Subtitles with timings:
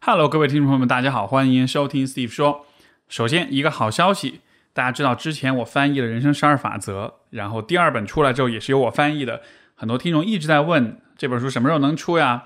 [0.00, 2.66] Hello，各位听众朋友们，大家好，欢迎收听 Steve 说。
[3.08, 4.40] 首先，一个好消息，
[4.72, 9.42] 大家知道之前我翻译了《人生十二法则》，然后第二本出来之后也是由我翻译的。
[9.74, 12.44] 很多听众一直在问这本书什么时候能出呀？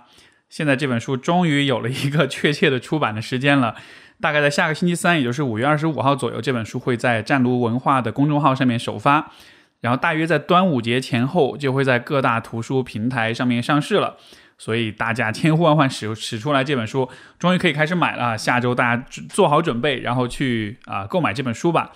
[0.49, 3.75] 现在这本书终于有了一个确切的出版的时间了，
[4.21, 9.33] 大概在下个星期三，也就是五月二十五号左右，这本书会在湛卢文化的公众号上面首发，
[9.81, 14.17] 然后大约在端午节前后就会在各大图书平台上面上市了。
[14.57, 17.09] 所以大家千呼万唤使使出来这本书，
[17.39, 18.39] 终于可以开始买了。
[18.39, 21.93] 下周大家做好准备，然后去啊购买这本书吧。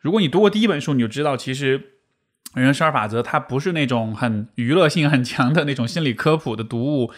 [0.00, 1.78] 如果你读过第一本书，你就知道其实
[2.54, 7.12] 《人生十二法则》它不是那种很娱乐性很强的那种心理科普的读物，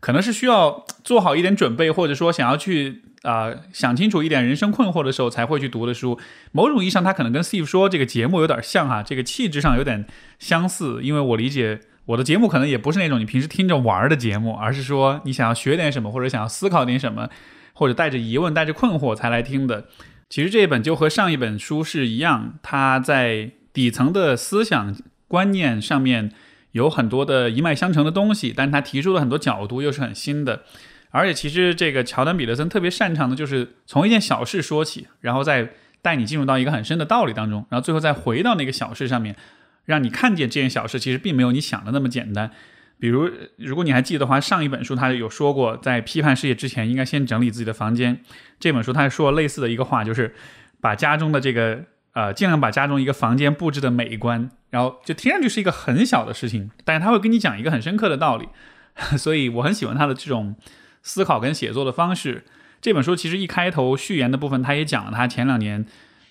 [0.00, 6.18] 可能是需要做好一点准备，或者说想要去啊想清楚一点人生困惑的时候才会去读的书。
[6.50, 10.04] 某种意义上，它可能跟 Steve 说这个节目有点像哈，这个气质上有点
[10.40, 11.80] 相似，因为我理解。
[12.06, 17.30] 我的节目可能也不是那种你平时听着玩的节目，而是说你想要学点什么，或者想要思考点什么，
[17.72, 19.86] 或者带着疑问、带着困惑才来听的。
[20.28, 24.94] 其实这一本就和上一本书是一样，它在底层的思想
[25.28, 26.32] 观念上面
[26.72, 30.62] 有很多的一脉相承的东西，但是他提出的很多角度又是很新的。
[31.10, 35.70] 而且其实这个乔丹·彼得森特别擅长的就是从一件小事说起，然后再
[36.02, 39.36] 带你进入到一个很深的道理当中，然后最后再回到那个小事上面。
[39.84, 42.50] 让你看见这件小事，其实并没有你想的那么简单。
[42.98, 48.20] 比如，如果你还记得的话，上一本书他有说过，在批判世界之前，应该先整理自己的房间。
[48.58, 50.34] 这本书他说类似的一个话，就是
[50.80, 54.48] 把家中的这个呃，尽量把家中一个房间布置的美观。
[54.70, 58.48] 然后就听上去是一个很小的事情，但是他会跟你讲一个很深刻的道理。
[59.18, 60.54] 所以我很喜欢他的这种
[61.02, 62.44] 思考跟写作的方式。
[62.80, 65.84] 这本书其实一开头序言的部分，他也讲了他前两年。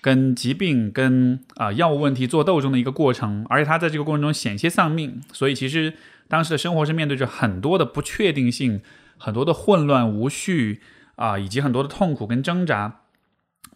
[0.04, 5.94] 跟疾病、跟啊药物问题做斗争的一个过程，而且他在这个过程中险些丧命，所以其实
[6.28, 8.82] 当时的生活是面对着很多的不确定性、
[9.16, 10.82] 很多的混乱无序
[11.16, 13.00] 啊，以及很多的痛苦跟挣扎。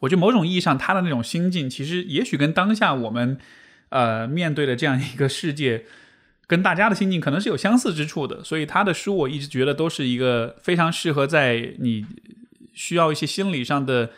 [0.01, 3.39] 我觉得某种意义上，他的那种心境，其实也许跟当下我们
[3.89, 5.87] 呃面对的这样一个世界，
[6.47, 8.45] 跟大家的心境可能是有相似之处的。
[8.45, 12.05] 所以他的书，我一直觉得都是一个非常适合在你
[12.75, 14.11] 需要一些心理上的。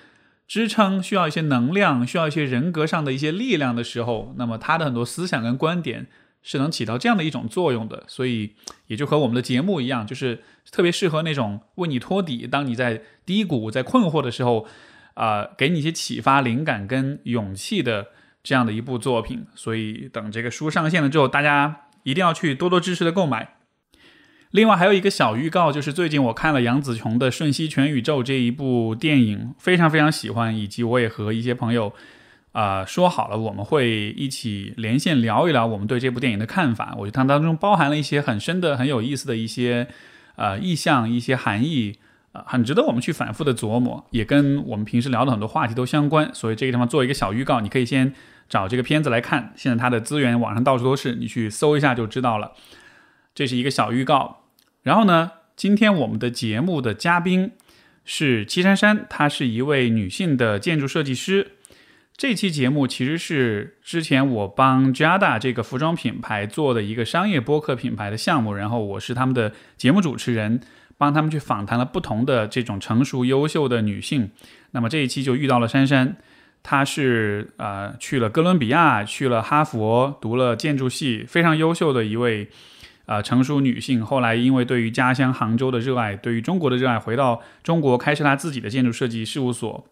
[0.51, 6.09] 支撑需要一些能量，需要一些人格上的一些力量的时候，那么他的很多思想跟观点
[6.43, 8.03] 是能起到这样的一种作用的。
[8.09, 8.57] 所以
[8.89, 14.67] 也就和我们的节目一样，就是特别适合那种为你托底，当你在低谷、在困惑的时候，
[15.15, 18.09] 啊，给你一些启发、灵感跟勇气的
[18.43, 19.47] 这样的一部作品。
[19.55, 23.60] 所以等这个书上线了之后，大家一定要去多多支持的购买。
[24.51, 31.93] 另外还有一个小预告，就是最近我看了杨紫琼的《瞬息全宇宙》这一部电影，非常非常喜欢，以及我也和一些朋友
[32.51, 36.97] 啊说好了，我们会一起连线聊一聊我们对这部电影的看法。
[36.99, 39.87] 我觉得它当中包含了一些很深的、很有意思的一些
[40.35, 41.95] 呃意象、一些含义，
[42.33, 46.29] 啊，很值得我们去反复的琢磨，也跟我们平时聊的很多话题都相关。
[46.35, 48.13] 所以这个地方做一个小预告，你可以先
[48.49, 49.53] 找这个片子来看。
[49.55, 52.51] 现在它的资源网上到处都是，你去搜一下就知道了。
[53.33, 54.40] 这是一个小预告。
[54.83, 57.53] 然后呢，今天我们的节目的嘉宾
[58.05, 61.53] 是七珊珊，她是一位女性的建筑设计师。
[62.17, 70.61] 这期节目其实是之前我帮 Jada 这个服装品牌做的一个商业播客品牌的项目，然后我是他们的节目主持人，
[70.99, 74.31] 帮他们去访谈了不同的这种成熟优秀的女性。
[74.73, 76.17] 那么这一期就遇到了珊珊，
[76.63, 82.49] 她是呃去了哥伦比亚，去了哈佛，读了建筑系，非常优秀的一位。
[83.11, 89.85] 啊，成熟女性后来因为对于家乡杭州的热爱，对于中国的热爱，回到中国开设她自己的建筑设计事务所。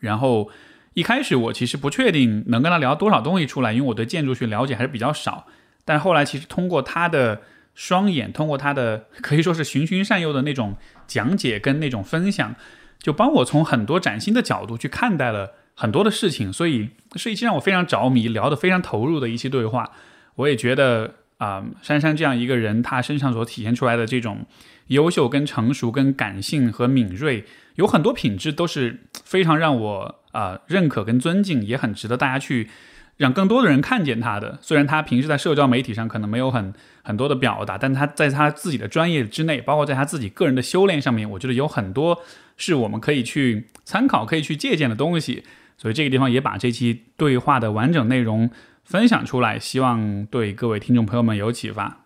[0.00, 0.50] 然后
[0.94, 5.46] 一开始我其实不确定能跟她聊多少东西出来，因为我对建筑学了解还是比较少。
[5.84, 7.42] 但后来其实通过她的
[7.76, 10.74] 双眼，通过她的可以说是循循善诱的那种
[11.06, 12.56] 讲解跟那种分享，
[12.98, 16.52] 就帮我从很多崭新的角度去看待了很多的事情。
[16.52, 19.92] 所以是一期让我非常着迷、聊得非常投入的一期对话。
[20.34, 21.14] 我也觉得。
[21.42, 24.46] 啊，珊珊这样一个人，她身上所体现出来的这种
[24.86, 27.44] 优秀、跟成熟、跟感性和敏锐，
[27.74, 32.68] 有很多品质都是非常让我啊认可跟尊敬，也很值得大家去
[33.16, 34.56] 让更多的人看见她的。
[34.62, 36.72] 虽然她平时在社交媒体上可能没有很
[37.02, 42.20] 很多的表达，但她在她自己的专业之内，包括在她自己个人的修炼上面，我觉得有很多
[42.56, 45.42] 是我们可以去参考、可以去借鉴的东西。
[45.76, 48.48] 所以这个地方也把这期对话的完整内容。
[48.84, 51.98] 分享出来，希望对各位听众朋友们有启发。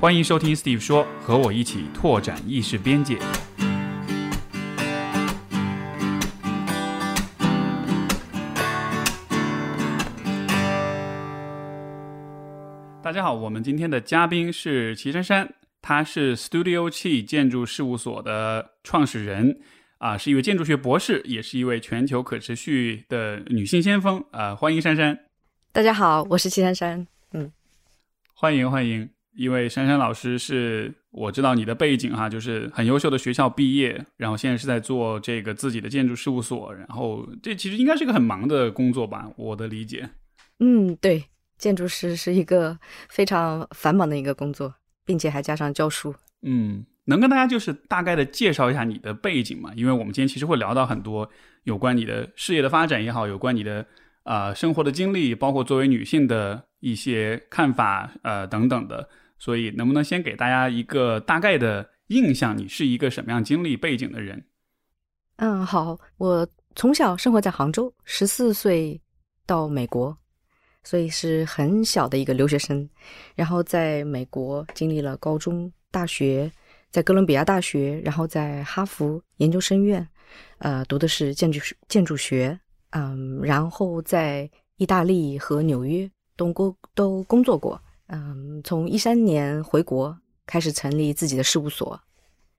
[0.00, 3.18] 欢迎收听 Steve 说，和我一起拓展意识边界。
[13.02, 19.60] 大家好，我们今天的嘉宾是齐珊珊，她是 Studio 气建筑事务所的创始人，
[19.98, 25.18] 啊，是一位建筑学博士，也是一位全球可持续的女性先锋，啊，欢迎珊珊。
[25.72, 27.50] 大家好，我是齐珊珊，嗯，
[28.32, 40.08] 欢迎欢迎，因为珊珊老师是我知道你的背景哈，就是很优秀的学校毕业，然后现在是在做这个自己的建筑事务所，然后这其实应该是一个很忙的工作吧，我的理解。
[40.60, 41.24] 嗯，对。
[41.58, 42.78] 建筑师是一个
[43.08, 44.72] 非常繁忙的一个工作，
[45.04, 46.14] 并且还加上教书。
[46.42, 49.72] 嗯，能跟大家就是大概的介绍一下你的背景吗？
[49.74, 51.28] 因为我们今天其实会聊到很多
[51.64, 53.84] 有关你的事业的发展也好，有关你的
[54.22, 59.08] 啊生活的经历，包括作为女性的一些看法呃等等的。
[59.38, 62.56] 所以，能不能先给大家一个大概的印象？
[62.58, 64.44] 你是一个什么样经历背景的人？
[65.36, 69.00] 嗯，好，我从小生活在杭州，十四岁
[69.46, 70.16] 到美国。
[70.84, 72.88] 所以是很小的一个留学生，
[73.34, 76.50] 然后在美国经历了高中、大学，
[76.90, 80.06] 在哥伦比亚大学，然后在哈佛研究生院，
[80.58, 82.58] 呃，读的是建筑建筑学，
[82.90, 92.00] 嗯，然后在意大利和纽约都工都工作过，嗯，从一三年回国开始成立自己的事务所，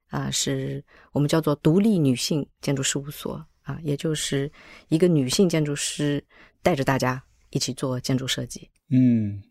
[0.10, 4.52] 啊，是我们叫做独立女性建筑事务所，啊，也就是
[4.88, 6.24] 一个女性建筑师
[6.62, 7.22] 带着大家。
[7.52, 9.42] 一起做建筑设计，嗯，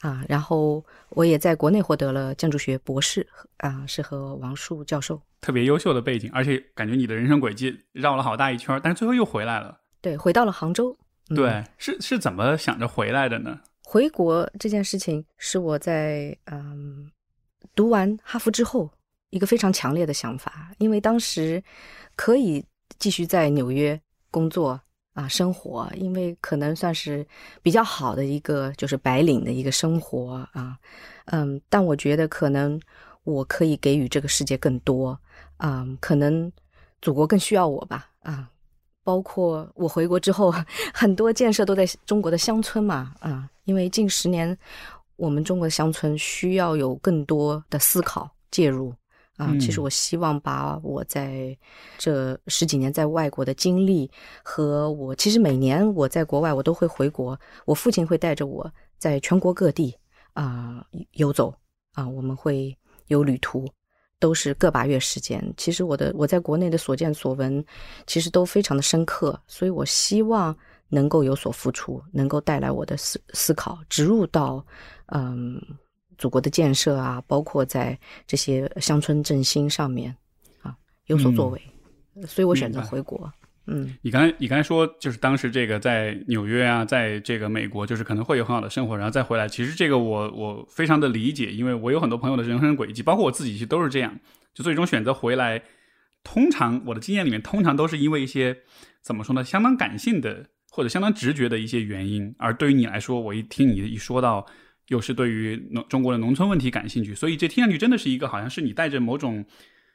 [0.00, 3.26] 啊，然后我也在国内获得了建筑学博士，
[3.58, 10.96] 啊，是和王树教授，特别优秀的背景，而且感觉你的人生轨迹绕了好大一圈，但是最后又回来了，对，回到了杭州，
[11.28, 13.60] 对，是是怎么想着回来的呢？
[13.84, 17.10] 回国这件事情是我在嗯
[17.74, 18.90] 读完哈佛之后
[19.30, 21.62] 一个非常强烈的想法，因为当时
[22.16, 22.64] 可以
[22.98, 24.00] 继续在纽约
[24.30, 24.80] 工作。
[25.12, 27.26] 啊，生活，因为可能算是
[27.62, 30.78] 比较好的一个，就是白领的一个生活啊，
[31.26, 32.80] 嗯，但我觉得可能
[33.24, 35.18] 我可以给予这个世界更多
[35.56, 36.50] 啊，可能
[37.02, 38.48] 祖国更需要我吧啊，
[39.02, 40.54] 包括我回国之后，
[40.94, 44.56] 很多建设都在中国的乡村嘛啊，因为近十年
[45.16, 48.94] 我们中国的乡村需要有更多的思考介入。
[49.40, 51.56] 啊，其实我希望把我在
[51.96, 54.10] 这十几年在外国的经历
[54.42, 59.96] 和我，其实每年我在国外我都会回国，我父亲会带着我在全国各地
[60.34, 61.54] 啊游走
[61.94, 62.76] 啊，我们会
[63.06, 63.66] 有旅途，
[64.18, 65.42] 都是个把月时间。
[65.56, 67.64] 其实我的我在国内的所见所闻，
[68.06, 70.54] 其实都非常的深刻，所以我希望
[70.90, 74.62] 能够有所付出，能够带来我的思思考植入到
[75.06, 75.58] 嗯。
[76.20, 80.14] 祖国的建设啊，包括在这些乡村振兴上面
[80.60, 80.76] 啊
[81.06, 81.60] 有所作为，
[82.26, 83.32] 所以我选择回国。
[83.66, 89.48] 嗯，你刚才你刚才说，就是当时这个在纽约啊，在这个美国，就是可能会有很好的生活，然后再回来。
[89.48, 94.20] 其实这个我我非常的理解，因为我有很多朋友的人生轨迹，包括我自己，其实都是这样，
[94.52, 95.62] 就最终选择回来。
[96.22, 98.58] 通常我的经验里面，通常都是因为一些
[99.00, 102.34] 怎么说呢，相当感性的或者相当直觉的一些原因。
[102.36, 104.46] 而对于你来说，我一听你一说到。
[104.90, 109.44] 又是对于农中国的农村问题感兴趣，所以这听上去真的是一个好像是你带着某种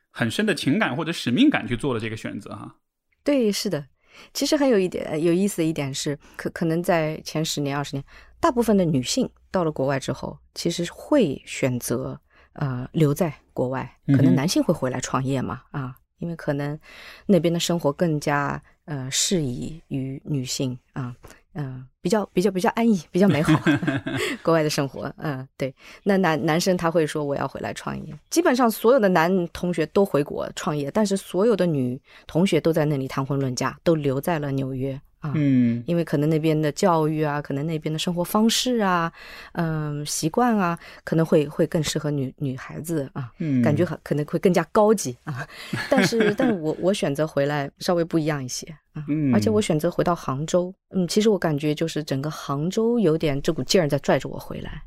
[0.10, 2.78] 很深的情感或者使命感去做的这个选择哈。
[3.22, 3.88] 对，是的，
[4.34, 8.04] 其实很有一点有意思的一点是，可可能在前十年二十年，
[8.40, 12.18] 大部分的女性到了国外之后，其实会选择
[12.54, 16.80] 呃留在国外，可能男性会回来创业嘛啊，因为可能
[17.26, 21.14] 那边的生活更加呃适宜于女性啊。
[21.58, 23.58] 嗯，比较比较比较安逸，比较美好，
[24.44, 25.12] 国外的生活。
[25.18, 25.74] 嗯，对。
[26.04, 35.00] 那男男生他会说我要回来创业，基本上所有的男同学都回国创业，但是所有的女同学都在那里谈婚论嫁，都留在了纽约。
[35.24, 39.12] 嗯，因为可能那边的教育啊，可能那边的生活方式啊，
[39.54, 45.48] 嗯，习惯啊，可能会会更适合女女孩子啊，嗯，感觉很可能会更加高级啊。
[45.90, 54.84] 但是，但是我我选择回来稍微不一样一些啊，嗯，而且我选择回到杭州，嗯，其实我感觉就是整个杭州有点这股劲儿在拽着我回来。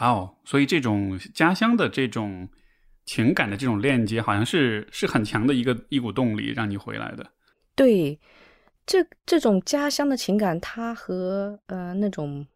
[0.00, 2.46] 哇哦，所以这种家乡的这种
[3.06, 7.24] 情感的这种链接，好像是是很强的一个一股动力让你回来的。
[7.74, 8.18] 对。
[8.86, 12.46] 这这种家乡的情感，它和呃那种，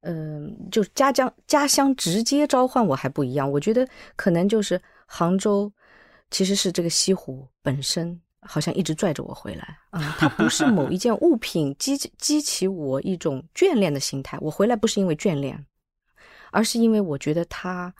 [0.00, 3.50] 嗯，就家乡家乡直接召唤我还不一样。
[3.50, 3.86] 我觉得
[4.16, 5.72] 可能就是杭州，
[6.30, 10.16] 其实是这个西湖本身，好像一直拽着我回来啊。
[10.18, 14.36] 它不是某一件物品激激起我一种眷恋的心态。
[14.40, 15.64] 我回来不是因为眷恋，
[16.50, 17.94] 而是因为我觉得它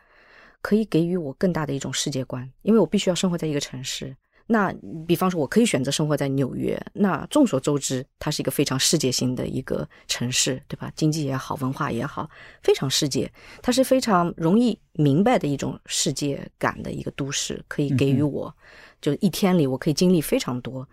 [0.60, 2.50] 可以给予我更大的一种世界观。
[2.62, 4.16] 因为我必须要生活在一个城市。
[4.52, 4.74] 那
[5.06, 6.76] 比方说，我可以选择生活在纽约。
[6.92, 10.90] 那众所周知，它是一个非常世界性的一个城市，对吧？
[10.96, 12.28] 经济也好，文化也好，
[12.60, 13.30] 非常世界。
[13.62, 18.52] 它是非常容易明白的一种世界感的一个都市，可以给予我，
[19.00, 20.84] 就一天里我可以经历非常多。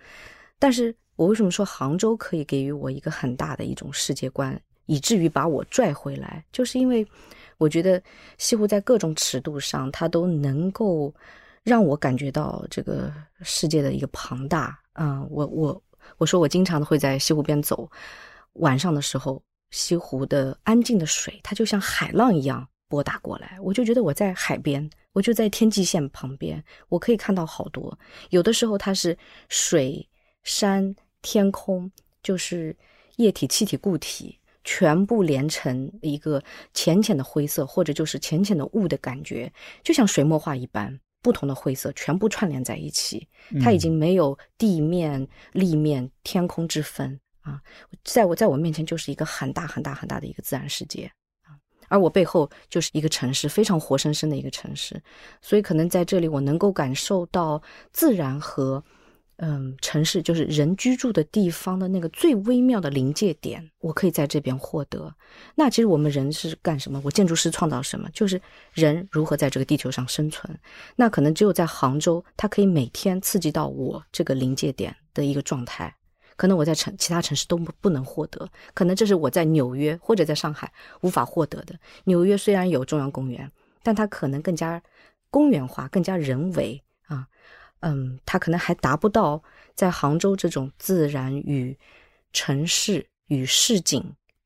[0.60, 6.46] 但是我为什么说杭州可以给予我一个很大的一种世界观，以至于把我拽回来？
[6.52, 7.04] 就是因为
[7.58, 8.00] 我觉得
[8.38, 11.12] 西湖在各种尺度上，它都能够。
[11.68, 15.22] 让我感觉到这个世界的一个庞大啊！
[15.30, 15.84] 我我
[16.18, 17.92] 我说我经常会在西湖边走，
[18.54, 28.00] 晚上的时候，西湖的安静的水，它就像海浪一样拨打过来，我就觉得我在海边，我就在天际线旁边，我可以看到好多。
[28.30, 29.18] 有的时候它是
[29.50, 30.08] 水、
[30.44, 31.92] 山、天空，
[32.24, 32.74] 就是
[33.18, 36.42] 液体、气体、固体全部连成一个
[36.74, 39.52] 浅浅的灰色，或者就是浅浅的雾的感觉，
[39.84, 40.98] 就像水墨画一般。
[41.22, 43.28] 不同的灰色全部串联在一起，
[43.62, 47.62] 它已经没有地面、立面、天空之分啊！
[48.04, 51.12] 在我在我面前就是一个很大很大很大的一个自然世界
[51.44, 51.56] 啊，
[51.88, 55.02] 而我背后就是一个城市，非常活生生的一个城市，
[55.42, 58.84] 所以可能在这里我能够感受到自然和。
[59.40, 65.14] 嗯，城市就是人居住的地方的那个最微妙的临界点，我可以在这边获得。
[65.54, 67.00] 那其实我们人是干什么？
[67.06, 68.10] 我建筑师创造什么？
[68.12, 68.42] 就是
[68.74, 70.60] 人如何在这个地球上生存。
[70.96, 75.96] 那可能只有在杭州，它可以每天刺激到我这个临界点的一个状态。
[76.36, 78.50] 可能我在城其他城市都不不能获得。
[78.74, 81.76] 可能这是我在纽约或者在上海无法获得的。
[82.06, 83.52] 纽约虽然有中央公园，
[83.84, 84.82] 但它可能更加
[85.30, 86.82] 公园化，更加人为。
[87.82, 89.42] 嗯，它可能还达不到
[89.76, 91.78] 在杭州这种自然与
[92.34, 94.04] 城市与市井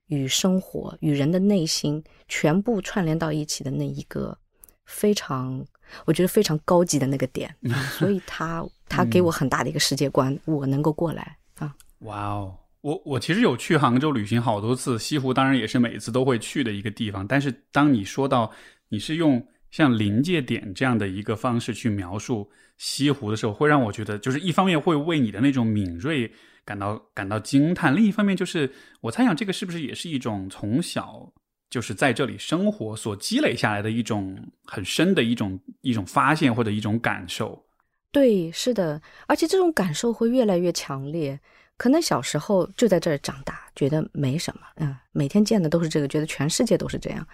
[0.07, 4.38] 与生活与人的内心全部串联到一起的那一个
[4.85, 5.65] 非常，
[6.05, 7.55] 我觉得非常高级的那个点。
[7.97, 11.73] 所以， 他他给我很大的一个世界观，我能够过来啊。
[12.00, 17.25] 哇哦，我我其实有去杭州旅行好多次，西湖当然也是每次都会去的一个地方。
[17.25, 18.51] 但是，当你说到
[18.89, 22.51] 你是用像临界点这样的一个方式去描述。
[22.77, 26.31] 西湖的时候，会让我觉得，就是一方面会为你的那种敏锐
[26.65, 31.31] 感到感到惊叹，另一方面就是我猜想，这个是不是也是一种从小
[31.69, 34.35] 就是在这里生活所积累下来的一种
[34.65, 37.63] 很深的一种一种发现或者一种感受？
[38.11, 41.39] 对，是的，而且这种感受会越来越强烈。
[41.77, 47.27] 可能小时候就在这儿长大，觉得没什么，嗯，每天见的都是这个，觉得全世界都是这样。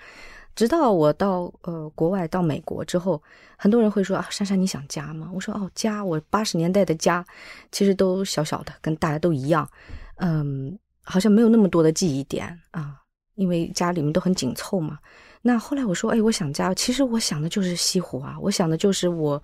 [0.57, 3.21] 直到我到呃国外到美国之后，
[3.57, 5.29] 很多人会说啊，珊珊你想家吗？
[5.31, 7.23] 我说哦，家，我八十年代的家
[7.71, 9.69] 其实都小小的，跟大家都一样，
[10.15, 12.95] 嗯，好像没有那么多的记忆点啊，
[13.35, 14.97] 因为家里面都很紧凑嘛。
[15.43, 19.39] 那后来我说，哎，我想家，其实我想的就是西湖啊，我想的就是我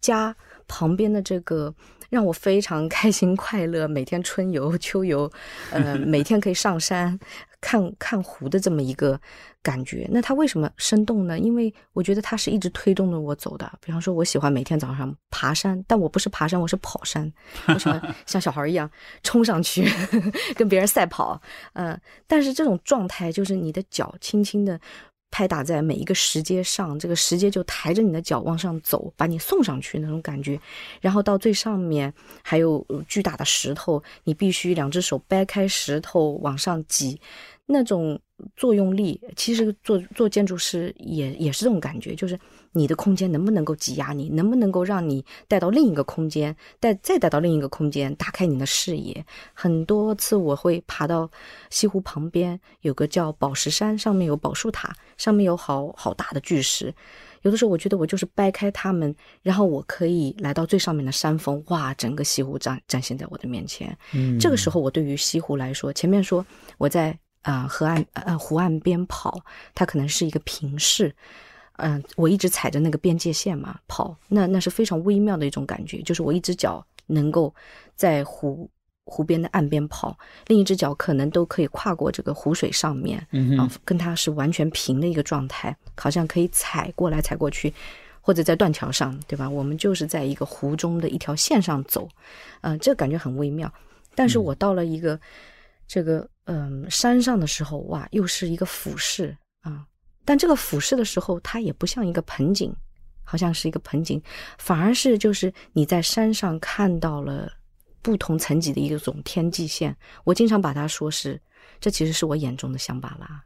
[0.00, 0.34] 家
[0.66, 1.72] 旁边的这个。
[2.10, 5.30] 让我非常开心快乐，每天春游 秋游，
[5.70, 7.18] 呃，每天可以上山
[7.60, 9.20] 看看湖的这么一个
[9.62, 10.08] 感觉。
[10.10, 11.38] 那它为什么生动呢？
[11.38, 13.70] 因为我觉得它是一直推动着我走的。
[13.80, 17.32] 比方说，我喜欢每天早上爬山，但我不是爬山，我是跑山。
[17.66, 18.90] 我喜欢 像小孩一样
[19.22, 19.88] 冲上去
[20.54, 21.40] 跟别人赛跑。
[21.72, 24.80] 嗯，但是这种状态就是你的脚轻轻的。
[25.30, 30.58] 拍打在每一个石阶上，这个石阶就抬着你的脚往上走，把你送上去那种感觉。
[31.00, 37.20] 然后到最上面还有巨大的石头，你必须两只手掰开石头往上挤。
[37.66, 38.18] 那种
[38.54, 42.38] 作用力，其实做做建筑师也也是这种感觉，就是
[42.72, 49.24] 你的空间能不能够挤压你，能不能够让你带到另一个空间，带再带到另一个空间，打开你的视野。
[49.54, 51.30] 很多次我会爬到
[51.70, 56.94] 西湖旁边，有个叫宝石山，上面有宝树塔，上面有好好大的巨石。
[57.42, 63.96] 有的时候我觉得我就是掰开它们，然后我可以来到最上面的山峰，哇，整个西湖展展现在我的面前。
[64.12, 66.44] 嗯，这个时候我对于西湖来说，前面说
[66.76, 67.18] 我在。
[67.46, 69.40] 啊，河岸呃湖岸边跑，
[69.72, 71.14] 它可能是一个平视，
[71.76, 77.54] 嗯，我一直踩着那个边界线嘛跑，那那是非常微妙的一种感觉，就是我一只脚能够
[77.94, 78.68] 在湖
[79.04, 87.72] 湖边的岸边跑，另一只脚可能都可以跨过这个湖水上面，嗯跟它是完全平的一个状态，好像可以踩过来踩过去，
[88.20, 89.48] 或者在断桥上，对吧？
[89.48, 92.08] 我们就是在一个湖中的一条线上走，
[92.62, 93.72] 嗯，这感觉很微妙，
[94.16, 95.20] 但是我到了一个。
[95.88, 99.84] 这个嗯，山上的时候哇，又是一个俯视啊，
[100.24, 102.74] 但这个俯视的时候，它也不像一个盆景，
[103.24, 104.22] 好像是一个盆景，
[104.58, 107.50] 反而是就是你在山上看到了
[108.00, 109.96] 不同层级的一种天际线。
[110.24, 111.40] 我经常把它说是，
[111.80, 113.42] 这其实是我眼中的香巴拉。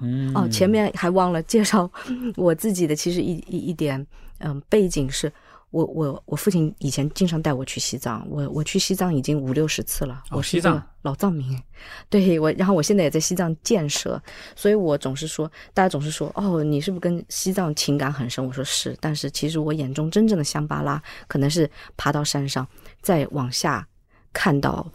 [0.00, 1.90] 嗯，哦，前面还忘了介绍
[2.36, 4.04] 我自己的，其实一一一点
[4.38, 5.30] 嗯背景是。
[5.74, 10.22] 我我我父亲以前经常带我去西藏，我我去西藏已经五六十次了。
[10.30, 11.60] 哦我西藏老藏民，
[12.08, 14.22] 对我，然后我现在也在西藏建设，
[14.54, 18.46] 所以我总是说，大家总是说，哦，你是不是跟西藏情感很深？
[18.46, 22.66] 我说是，但是其实我眼中真正的香巴拉，可能是爬到山上，
[23.02, 23.84] 再往下
[24.32, 24.86] 看到。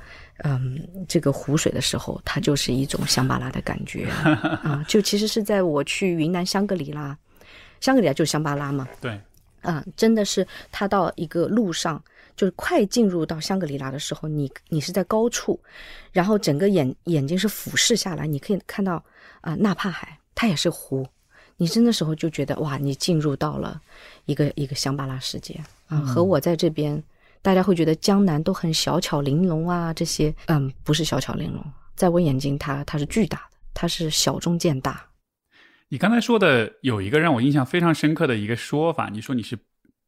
[0.45, 4.07] 嗯，这个湖水的时候，它就是一种香巴拉的感觉
[4.63, 4.81] 啊！
[4.88, 7.17] 就其实是在我去云南香格里拉，
[7.81, 9.19] 香格里拉就是香巴拉嘛，对，
[9.62, 12.01] 啊，真的是他到一个路上，
[12.36, 15.60] 就是快进入到香格里拉的时候，你你是在高处，
[16.12, 19.04] 然后整个眼眼睛是俯视下来，你可以看到
[19.42, 21.08] 啊、纳帕海，它也是湖。
[21.58, 23.82] 你真的时候就觉得哇，你进入到了
[24.25, 27.04] 一个一个香巴拉世界啊，和我在这边，
[27.42, 31.62] 大家会觉得江南都很小巧玲珑啊，这些嗯，不是小巧玲珑，
[31.98, 35.06] 在我眼睛它它是巨大的，它是小中见大。
[35.89, 39.58] 你刚才说的有一个让我印象非常深刻的一个说法，你说你是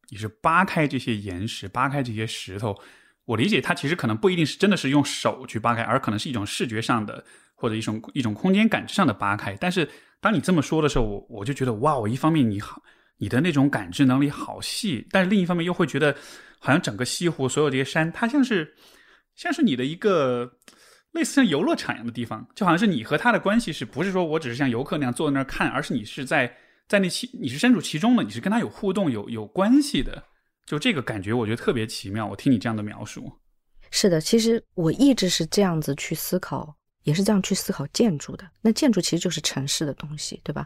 [0.10, 2.78] 你是扒开这些岩石，扒开这些石头。
[3.26, 7.24] 我理解它其实可能不一定是真的是用手去扒开，而可能是一种视觉上的
[7.56, 9.56] 或者一种一种空间感知上的扒开。
[9.60, 9.88] 但是
[10.20, 12.82] 当你这么说的时候，我我就觉得哇，我一方面你好，
[13.18, 16.16] 你的那种感知能力好细，但是另一方面又会觉得
[16.60, 18.76] 好像整个西湖所有这些山，它像是
[19.36, 20.52] 像是你的一个
[21.12, 26.56] 类似像游乐场一样的地方，就好像是你和他的关系是不是说我只是像游客那样坐在那儿看，而是你是在
[26.88, 30.24] 在那其你是身处其中的，你是跟他有互动、有有关系的。
[30.66, 32.26] 就这个感觉，我觉得特别奇妙。
[32.26, 33.30] 我听你这样的描述，
[33.90, 38.50] 是的，其实我一直是这样子去思考，也是这样去思考建筑的。
[38.62, 40.66] 那建筑其实就是城市的东西，对吧？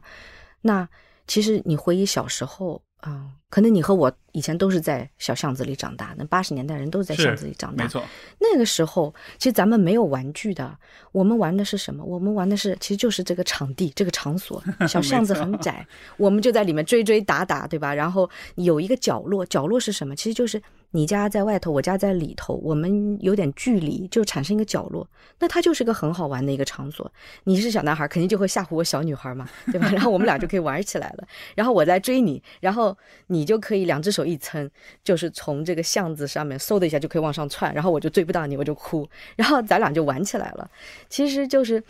[0.62, 0.88] 那
[1.28, 7.90] 其实你回忆小时候，嗯，可能你和我以前都是在小巷子里长大，那八十年代人都是在巷子里长大没。
[7.90, 8.04] 错，
[8.40, 10.78] 那个时候，其实咱们没有玩具的，
[11.12, 12.04] 我们玩的是什么？
[12.04, 14.64] 我们玩的是，其实就是这个场地，这个场所。
[14.88, 15.86] 小巷子很窄，
[16.18, 17.94] 我们就在里面追追打打，对吧？
[17.94, 20.16] 然后有一个角落，角落是什么？
[20.16, 20.62] 其实就是
[20.96, 25.06] 你家在外头，我家在里头，我们有点距离，就产生一个角落。
[25.40, 27.12] 那它就是个很好玩的一个场所。
[27.44, 29.90] 你是小男孩，肯定就会吓唬我小女孩嘛，对吧？
[29.92, 31.28] 然后我们俩就可以玩起来了。
[31.54, 32.98] 然后我在追你，然后
[33.28, 34.72] 你就可以两只手一撑，
[35.04, 39.06] 就是从这个巷子上面嗖的一下就可以往上窜，然后我就追不到你，我就哭，
[39.36, 40.72] 然后咱俩就玩起来了。
[41.10, 41.84] 其实就是。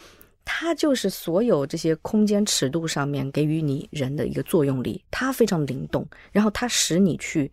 [0.47, 7.51] 它就是所有这些空间尺度上面给予你人的一个作用力，它非常灵动，然后它使你去，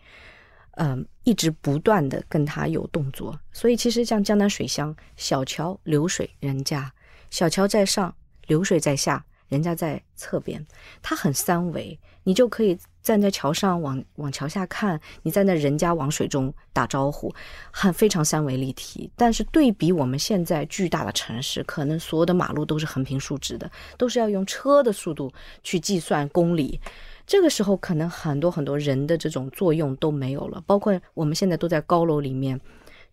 [0.73, 3.39] 嗯、一直不断的跟他有动作。
[3.53, 6.93] 所以其实像江南水乡，小桥流水人家，
[7.31, 8.15] 小桥在上，
[8.47, 10.65] 流水在下，人家在侧边，
[11.03, 17.35] 它很三维，你就可以站在桥上往往桥下看，你站在人家往水中打招呼，
[17.71, 19.11] 很非常三维立体。
[19.17, 25.33] 但是对比我们现在巨大的城市，可能所有的马路都是横平竖直的，都是要用车的速度
[25.63, 26.81] 去计算公里。
[27.27, 32.61] 这个时候，可能很多很多人的这种作用都没有了，包括我们现在都在高楼里面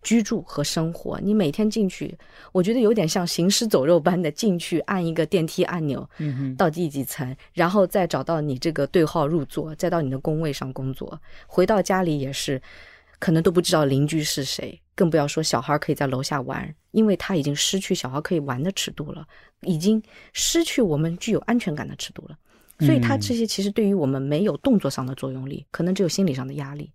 [0.02, 1.18] 居住和生活。
[1.20, 2.16] 你每天进去，
[2.52, 11.20] 我觉得有点像行尸走肉般的进去，按一个电梯按钮，嗯哼，到第几层，然后再找到你这个对号入座，再到你的工位上工作。
[11.46, 12.60] 回到家里也是，
[13.18, 19.26] 可能都不知道邻居是谁，更不要说小孩可以在楼下玩，因为他已经失去小孩可以玩的尺度了，
[19.62, 22.36] 已经失去我们具有安全感的尺度了。
[22.80, 26.90] 所以它这些其实对于我们没有动作上的作用力，可能只有心理上的压力。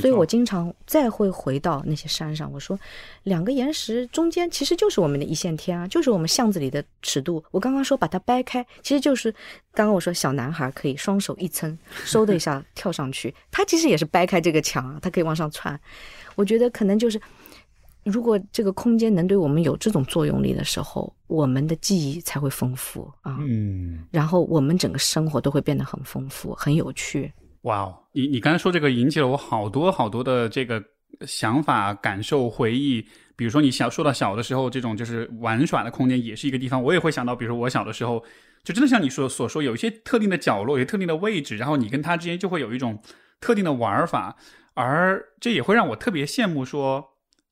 [0.00, 2.76] 所以我经常再会回到那些山上，我说，
[3.22, 7.44] 两个岩石中间其实就是我们的一线天啊，就是我们巷子里的尺度。
[7.52, 9.30] 我刚刚说把它掰开，其实就是
[9.72, 15.78] 刚刚我说小男孩可以双手一撑，嗖的一下跳上去，他其实也是掰开这个墙啊，他可以往上窜。
[16.34, 17.20] 我觉得可能就是。
[18.06, 27.32] 如果这个空间能对我们有这种作用力的时候，我们的记忆才会丰富啊，嗯，然后我们整个生活都会变得很丰富、很有趣。
[27.62, 30.80] 哇哦，你你刚才说这个引起了我好多好多的这个
[31.26, 33.04] 想法、感受、回忆。
[33.34, 38.22] 比如说你小说到小的时候，这种就是玩耍的空间也是一个地方，我也会想到，比如说我小的时候，
[38.62, 42.96] 就真的像你说所说，有一些特定的角落，有些特定的位置，然后你跟他之间就会有一种
[43.40, 44.36] 特定的玩法，
[44.74, 47.04] 而这也会让我特别羡慕说。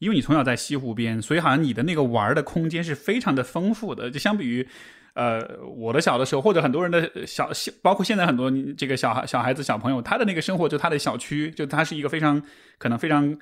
[0.05, 4.11] 因为你从小在西湖边，所以好像你的那个玩的空间是非常的丰富的。
[4.11, 4.69] 就相比于，
[5.15, 5.41] 呃，
[5.77, 12.43] 我的小的时候，或者很多人的小，包括现在很多这个小孩、小孩子、小朋友，他的那个生活就他的小区，就他是一个非常
[12.77, 13.35] 可能非常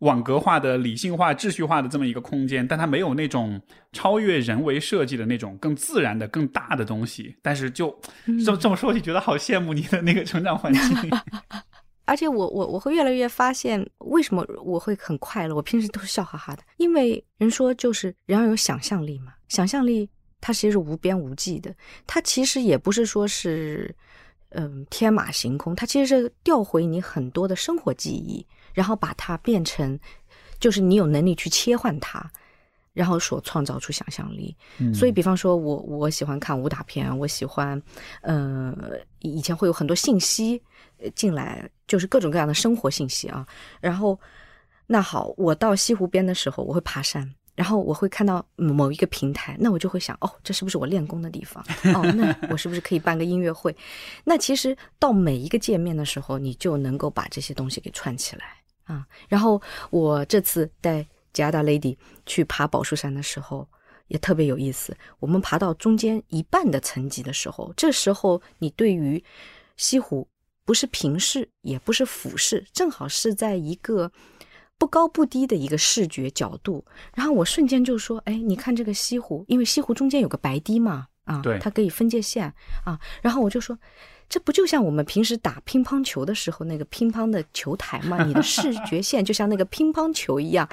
[0.00, 3.60] 网格化的、理性化、秩序化的这么一个空间，但他没有那种
[3.92, 7.34] 超越人为设计的那种更自然的、更大的东西。
[7.40, 7.98] 但是就
[8.44, 10.82] 这么这么说，就觉得好羡慕你的那个成长环境。
[12.04, 15.54] 而且我我我会越来越发现，为什么我会很快乐？
[15.54, 20.08] 我平时都是笑哈哈的，因为人说就是人要有想象力嘛，想象力
[20.40, 21.74] 它其实是无边无际的，
[22.06, 23.94] 它其实也不是说是
[24.50, 29.98] 嗯天马行空，它其实是调回你很多的生活记忆，然后把它变成，
[30.58, 32.30] 就是你有能力去切换它。
[32.92, 34.54] 然后所创造出想象力，
[34.92, 37.80] 所以比方说，我我喜欢看武打片，我喜欢，
[38.20, 38.74] 呃，
[39.20, 40.60] 以前会有很多信息
[41.14, 43.46] 进来，就是各种各样的生活信息啊。
[43.80, 44.18] 然后，
[44.86, 51.64] 那好，我到西湖边的时候，我会爬山，然后我会看到某一个平台，那我就会想，哦，这是不是我练功的地方？
[51.94, 53.74] 哦，那我是不是可以办个音乐会？
[54.24, 58.44] 那其实到每一个界面的时候，你就能够把这些东西给串起来
[58.84, 59.06] 啊。
[59.28, 59.60] 然后
[59.90, 61.06] 我这次带。
[61.32, 63.64] 吉亚达 Lady 去爬宝树山的时候
[64.08, 64.96] 也特别有意思。
[65.20, 69.22] 我们爬到中间一半的层级的时候，这时候你对于
[69.76, 70.26] 西湖
[70.64, 74.10] 不是平视，也不是俯视，正好是在一个
[74.78, 76.84] 不高不低的一个视觉角度。
[77.14, 82.52] 然后我瞬间就说：“哎，你看这个西湖，因为西湖中间有个白堤嘛，啊，对，它可以分界线
[82.84, 83.78] 啊。”然后我就说。
[84.32, 88.24] 这不就像我们平时打乒乓球的时候那个乒乓的球台吗？
[88.24, 90.68] 你的视觉 线就像那个乒乓球一样。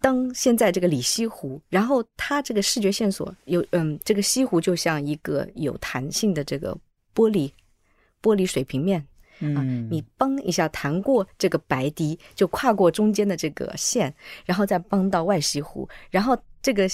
[0.00, 6.76] 当现在这个里西湖，然后它这个视觉线索有，嗯，这个西湖就像一个有弹性的这个
[7.14, 7.52] 玻璃
[8.26, 9.00] 玻璃水平面
[9.40, 14.12] 啊，你嘣一下弹过这个白堤，就跨过中间的这个线，
[14.44, 16.88] 然后再嘣到外西湖，然后这个。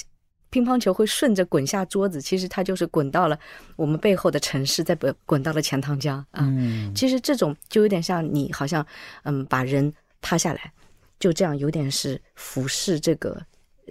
[0.52, 3.38] 乒乓球会顺着滚下桌子，其实它就是滚到了
[3.74, 6.46] 我们背后的城市，再滚滚到了钱塘江啊。
[6.94, 8.86] 其实这种就有点像你好像
[9.22, 9.90] 嗯把人
[10.20, 10.70] 趴下来，
[11.18, 13.42] 就这样有点是俯视这个，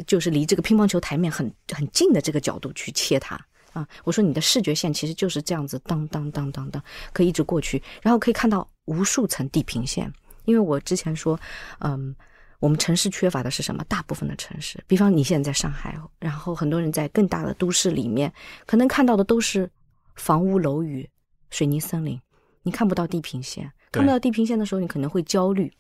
[0.06, 3.88] 就是离这个乒乓球台面很很近的这个角度去切它啊。
[4.04, 10.12] 我说你的视觉线其实就是这样子，当当当当当，可以一直过去，然后可以看到无数层地平线。
[10.46, 11.40] 因为我之前说，
[11.80, 12.16] 嗯。
[12.62, 13.84] 我们城市缺乏的是什么？
[13.86, 18.32] 大部分的城市，比方你现在在上海，然后很多人在更大的都市里面，
[18.68, 19.68] 可能看到的都是
[20.14, 21.10] 房屋楼宇、
[21.50, 22.22] 水泥森林，
[22.62, 23.72] 你看不到地平线。
[23.92, 25.74] 看不到地平线的时候，你可能会焦虑，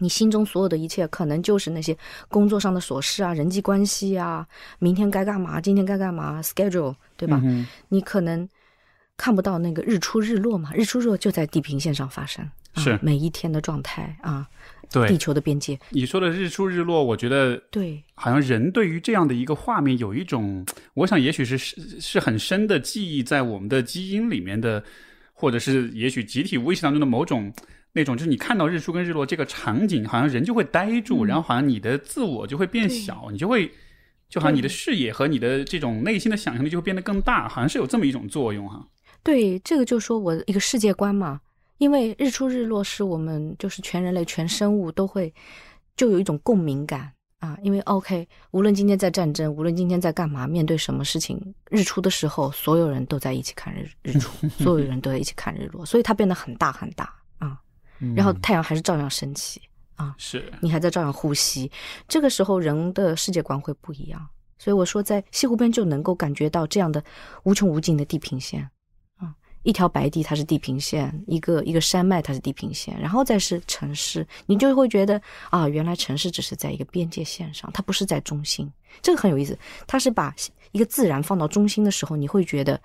[0.00, 1.96] 你心中所有的一切可能就是那些
[2.28, 4.44] 工作上的琐事啊、人际关系啊、
[4.80, 7.40] 明天该干嘛、今天该干嘛、schedule，对吧？
[7.88, 8.48] 你可能
[9.16, 14.48] 看不到那个日出日落嘛，日出日落就在地平线上发生，是每一天的状态啊。
[14.92, 24.82] 对地球的边界，你说的日出日落，我觉得对，好像人对于这样的一个画面有一种，我想也许是是是很深的记忆在我们的基因里面的，
[25.32, 27.52] 或者是也许集体无意识当中的某种
[27.92, 33.70] 那种，就是你看到日出跟日落这个场景，好像人就会呆住，然后好像你的自我就会变小，你就会
[34.28, 38.86] 就好像你的视野和你的这种内心的想象力就会变得更大，好像是有这么一种作用哈。
[39.22, 41.40] 对，这个就说我一个世界观嘛。
[41.78, 45.32] 因为日出日落是我们就是全人类全生物都会
[45.96, 57.14] 就有一种共鸣感啊，因为 OK，无论今天在战争，无论今天在干嘛，面对什么事情，日出的时候，所有人都在一起看日日出， 所有人都在一起看日落，所以它变得很大很大啊，
[58.16, 59.60] 然后太阳还是照样升起
[59.96, 61.70] 啊，是你还在照样呼吸，
[62.08, 64.26] 这个时候人的世界观会不一样，
[64.58, 67.02] 所以我说在西湖边就能够感觉到这样的
[67.42, 68.62] 无穷无尽的地平线
[69.16, 69.34] 啊。
[69.62, 78.72] 一条白地，它是地平线；一个一个山脉，它是地平线，然后再是城市，你就会觉得啊，原来城市只是在一个边界线上，它不是在中心。
[79.02, 80.34] 这个很有意思，它是把
[80.72, 82.80] 一个自然放到中心的时候，你会觉得。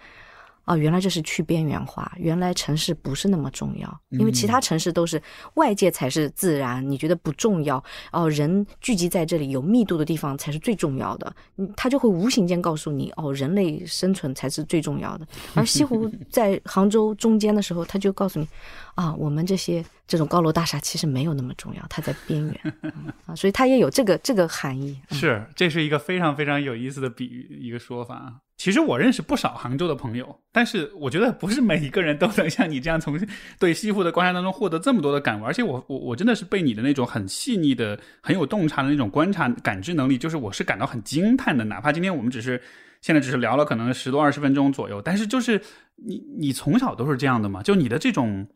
[0.65, 2.11] 哦，原来这是去边缘化。
[2.17, 5.21] 原来城市不是那么重要，因为其他城市都是
[5.55, 7.83] 外界才是自然，你觉得不重要。
[8.11, 11.35] 哦，人聚集在这里有密度的地方才是最重要的。
[11.57, 15.27] 嗯，他就会无形间告诉你，哦，人类生存才是最重要的。
[15.55, 18.47] 而西湖在杭州中间的时候，他就告诉你，
[18.95, 22.73] 啊，我们这些这种高楼大厦其实没有那么重要，它在边缘
[23.25, 24.99] 啊，所以它也有这个这个含义。
[25.11, 28.33] 是，这是一个非常非常有意思的比喻，一个说法啊。
[28.57, 33.19] 其实我认识不少杭州的朋友，但是我觉得不是每一个人都能像你这样从
[33.59, 35.43] 对西湖的观察当中获得这么多的感悟。
[35.43, 41.65] 而且我我我真的是被你的那种很细腻的、很有洞察的那种观察感知能力，就是我是感到很惊叹的。
[41.65, 42.61] 哪怕今天我们只是
[43.01, 45.61] 现在只是聊了可能十多二十分钟左右，但是就是
[45.95, 47.61] 你你从小都是这样的嘛？
[47.61, 48.47] 就你的这种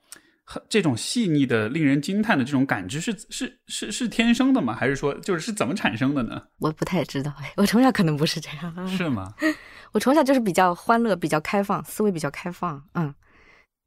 [0.68, 4.74] 这种细腻的、令人惊叹的这种感知是是是是天生的吗？
[4.74, 6.42] 还是说就是是怎么产生的呢？
[6.60, 9.34] 我不太知道，我从小可能不是这样，是吗？
[9.94, 12.84] 我从小就是比较欢乐，比较开放，思维比较开放。
[12.94, 13.14] 嗯，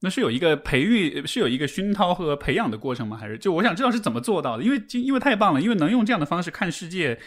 [0.00, 3.16] 那是有一个培育，是有一个熏陶和培养的过程吗？
[3.16, 4.62] 还是就我想知道是怎么做到的？
[4.62, 7.18] 因为因为太棒了，因为能用这样的方式看世界，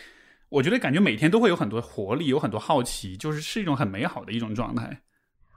[0.49, 5.01] 我觉得感觉每天都会有很多活力，有很多好奇，就是是一种很美好的一种状态。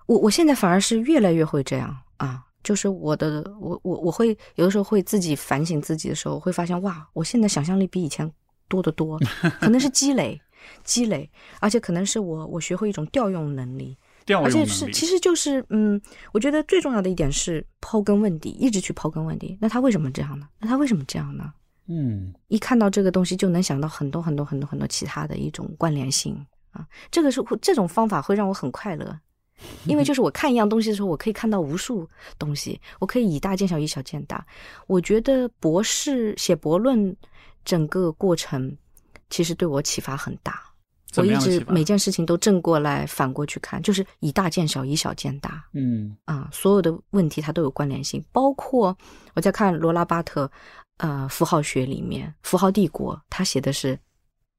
[0.06, 8.30] 我我现在反而是越来越会这样啊，就是我的我我我会有的时候会自己反省自己的时候，会发现哇，我现在想象力比以前
[8.68, 9.18] 多得多，
[9.58, 10.38] 可能是积累。
[10.82, 15.98] 积累，而且可能是我我学会一种调用能力，调用能力，而且是其实就是嗯，
[16.32, 19.56] 我觉得最重要的一点是刨根问底，一直去刨根问底。
[19.60, 20.48] 那他为什么这样呢？
[20.58, 21.52] 那他为什么这样呢？
[21.86, 26.34] 嗯一看到这个东西就能想到很多很多很多很多其他的一种关联性
[26.72, 29.18] 啊，这个是会这种方法会让我很快乐，
[29.86, 34.46] 因为就是我看一样东西的时候，我可以看到无数东西，我可以以大见小，以小见大。
[34.86, 37.16] 我觉得博士写博论
[37.64, 38.76] 整个过程
[39.30, 40.62] 其实对我启发很大，
[41.16, 45.64] 我一直每件事情都正过来反过去看，就是以大见小，以小见大。
[45.72, 48.96] 嗯啊，所有的问题它都有关联性，包括
[49.34, 50.50] 我在看罗拉巴特，
[50.98, 53.98] 呃，符号学里面，符号帝国，他写的是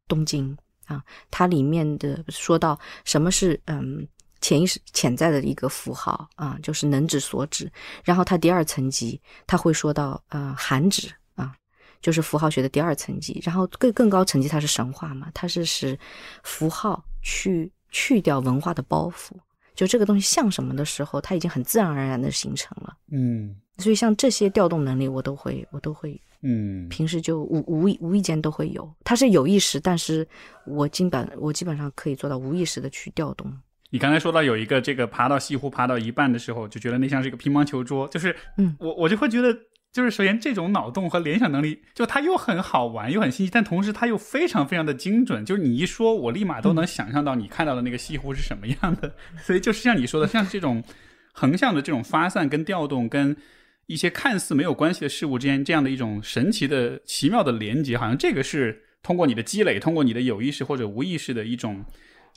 [0.08, 4.08] 东京啊，它里面的说到什么是嗯
[4.42, 7.72] 潜意识潜在的一个符号啊，就是能指所指，
[8.04, 11.56] 然后它第二层级，它会说到呃含指啊。
[12.02, 16.00] 就是符号学的第二层级，然后更更高层级，它是神话嘛，它是使
[16.44, 19.32] 符号去去掉文化的包袱，
[19.76, 22.96] 就这个东西像什么的时候，它已经很自然而然的形成了。
[23.12, 28.90] 嗯所以像这些调动能力，我都会，我都会，嗯平时就无无意无意间都会有。
[29.04, 30.26] 它是有意识，但是
[30.66, 33.54] 我基本我基本上可以做到无意识的去调动。
[33.90, 39.54] 你刚才说到有一个这个爬到西湖爬到一半的时候，就觉得那像是一个乒乓球桌，就是嗯我我就会觉得，
[39.92, 49.14] 就是首先这种脑洞和联想能力，就它又很好玩又很新奇，但同时它又非常非常的精准，就是你一说，我立马都能想象到你看到的那个西湖是什么样的。
[49.42, 50.84] 所以就是像你说的，像这种
[51.34, 53.36] 横向的这种发散跟调动跟。
[53.90, 61.84] 一些看似没有关系的事物之间，这样的一种神奇的、奇妙的连接，好像这个是通过你的积累，通过你的有意识或者无意识的一种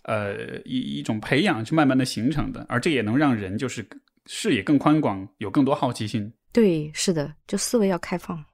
[0.04, 3.86] 呃一一种培养，是慢慢的形成的，而这也能让人就是
[4.26, 6.32] 视野更宽广，有更多好奇心。
[6.52, 8.44] 对，是的，就思维要开放。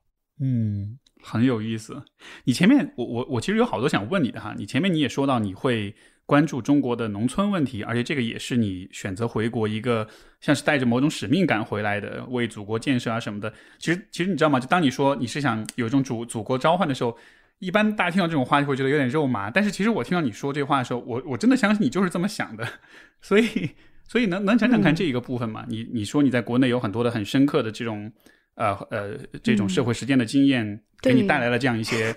[0.41, 2.03] 嗯，很有意思。
[2.45, 5.95] 你前面我我我其实有好多想问你的哈，你前面你也说到你会
[6.27, 10.07] 关注中国的农村问题，而且这个也是你选择回国一个
[10.41, 13.53] 像是带着某种使命感回来的，为祖国建设啊什么的。
[13.79, 14.61] 其实其实你知道吗？
[14.61, 17.17] 就当你说你是想有一种祖祖国召唤的时候。
[17.59, 22.67] 一般大家听到这种话就会觉得有点肉麻，但是其实我听到你说这话的时候，我我真的相信你就是这么想的，
[23.21, 23.71] 所以
[24.07, 25.65] 所以能能讲讲看这一个部分吗？
[25.69, 28.11] 你你说你在国内有很多的很深刻的这种
[28.55, 32.15] 呃呃这种社会实践的经验，给你带来了这样一些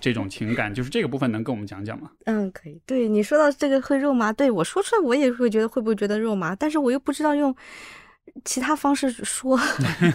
[0.00, 2.10] 这种情感，就是这个部分能跟我们讲讲吗？
[2.26, 2.78] 嗯，可以。
[2.84, 7.56] 对你说到这个会肉麻，对我说出来我也会觉得会不会觉得肉麻，但是我又不知道用
[8.44, 9.58] 其他方式说，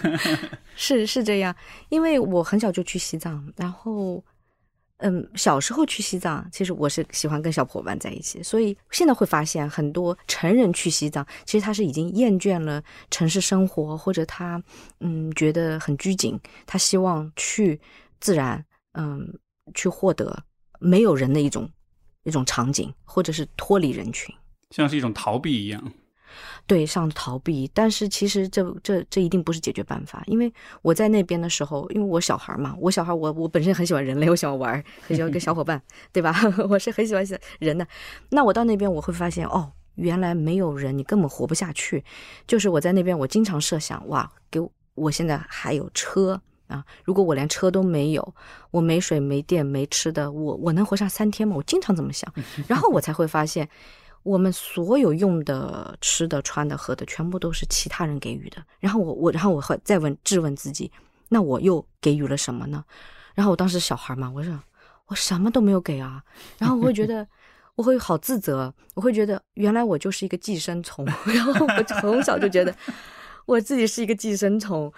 [0.76, 1.54] 是是这样，
[1.88, 4.24] 因为我很小就去西藏，然后。
[5.02, 14.62] 嗯，小时候去西藏，其实我是喜欢跟小伙伴在一起，所以现在会发现很多成人去西藏，其实他是已经厌倦了城市生活，或者他
[15.00, 17.80] 嗯觉得很拘谨，他希望去
[18.20, 19.26] 自然，嗯，
[19.74, 20.44] 去获得
[20.78, 21.68] 没有人的一种
[22.24, 24.34] 一种场景，或者是脱离人群。
[24.70, 25.92] 像是一种逃避一样。
[26.66, 35.80] 对上逃避，但是其实这这这一定不是解决办法，因为我在那边的时候，因为我小孩嘛，我小孩我我本身很喜欢人类，我喜欢玩，很喜欢跟小伙伴，
[36.12, 36.34] 对吧？
[36.68, 37.26] 我是很喜欢
[37.58, 37.86] 人的。
[38.28, 42.04] 那我到那边我会发现，哦，原来没有人你根本活不下去。
[42.46, 48.34] 就是我在那边，我经常设想，哇，给我我现在还有车啊，如果我连车都没有，
[48.70, 51.56] 我没水没电没吃的，我我能活上三天吗？
[51.56, 52.32] 我经常这么想，
[52.68, 53.68] 然后我才会发现。
[54.22, 58.62] 我们所有用的、吃的、穿的、喝的，全部都是其他人给予的。
[58.78, 60.90] 然后我我，然后我会再问质问自己，
[61.28, 62.84] 那我又给予了什么呢？
[63.34, 64.58] 然后我当时小孩嘛，我说
[65.06, 66.22] 我什么都没有给啊。
[66.58, 67.26] 然后我会觉得
[67.76, 71.06] 我会好自责，我会觉得原来我就是一个寄生虫。
[71.24, 72.74] 然后我从小就觉得
[73.46, 74.92] 我自己是一个寄生虫。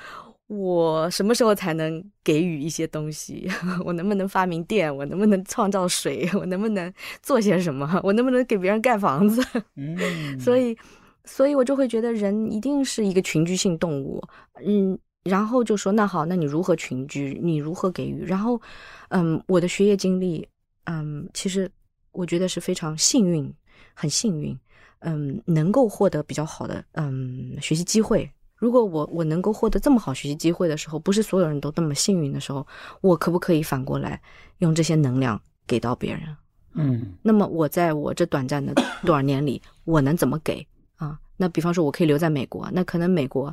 [0.54, 3.48] 我什么时候才能给予一些东西？
[3.86, 4.94] 我能不能发明电？
[4.94, 6.28] 我能不能创造水？
[6.38, 7.98] 我能不能做些什么？
[8.04, 9.42] 我能不能给别人盖房子？
[9.76, 10.76] 嗯，所以，
[11.24, 14.22] 所以我就会觉得人一定是一个群居性动物。
[14.66, 17.40] 嗯，然后就说那好，那你如何群居？
[17.42, 18.22] 你如何给予？
[18.22, 18.60] 然后，
[19.08, 20.46] 嗯，我的学业经历，
[20.84, 21.70] 嗯，其实
[22.10, 23.50] 我觉得是非常幸运，
[23.94, 24.54] 很幸运，
[25.00, 28.30] 嗯，能够获得比较好的嗯学习机会。
[28.62, 32.64] 如果我我能够获得这么好学习机会的时候，不是所有人都那么幸运的时候，
[33.00, 34.22] 我可不可以反过来
[34.58, 36.36] 用这些能量给到别人？
[36.74, 38.72] 嗯，那么我在我这短暂的
[39.04, 41.18] 多少年里，我能怎么给啊？
[41.36, 43.52] 那比方说，我可以留在美国，那可能美国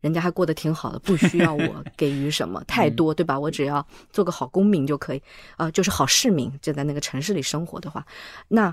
[0.00, 3.36] 人家还过得挺好的，不需要我给予什么 太多，对吧？
[3.36, 5.20] 我只要做个好公民就可以，
[5.56, 8.06] 啊，就是好市民，就在那个城市里生活的话，
[8.46, 8.72] 那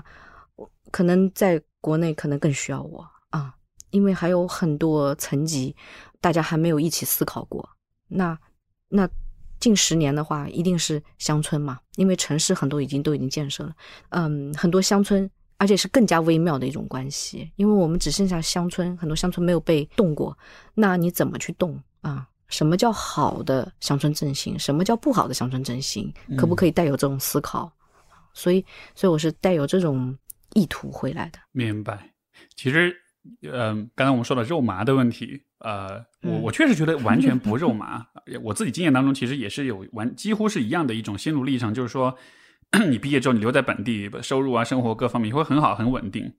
[0.92, 3.10] 可能在国内可能更需要我啊。
[3.94, 5.74] 因为还有很多层级，
[6.20, 7.66] 大家还没有一起思考过。
[8.08, 8.36] 那
[8.88, 9.08] 那
[9.60, 13.72] 近十年的话，一定是乡村嘛，因为城市很多已经都已经建设了。
[14.08, 20.36] 嗯，很多乡村而且是更加微妙的一种关系，因为我们只剩下乡村，很多乡村没有被动过，
[20.74, 22.28] 那你怎么去动啊？
[22.48, 24.58] 什么叫好的乡村振兴？
[24.58, 26.12] 什么叫不好的乡村振兴？
[26.36, 27.72] 可不可以带有这种思考？
[28.34, 28.64] 所以，
[28.96, 30.18] 所以我是带有这种
[30.54, 31.38] 意图回来的。
[31.52, 32.10] 明白。
[32.56, 32.94] 其实，
[33.42, 38.06] 嗯，刚才我们说的肉麻的问题，呃，我我确实觉得完全不 肉麻。
[38.42, 42.16] 我自己经验当中，其实也是有完几乎是一样的一种心路历程，就是说，
[42.90, 46.32] 你毕业之后你留在本地，收入啊、生活各方面也会很好、很稳定。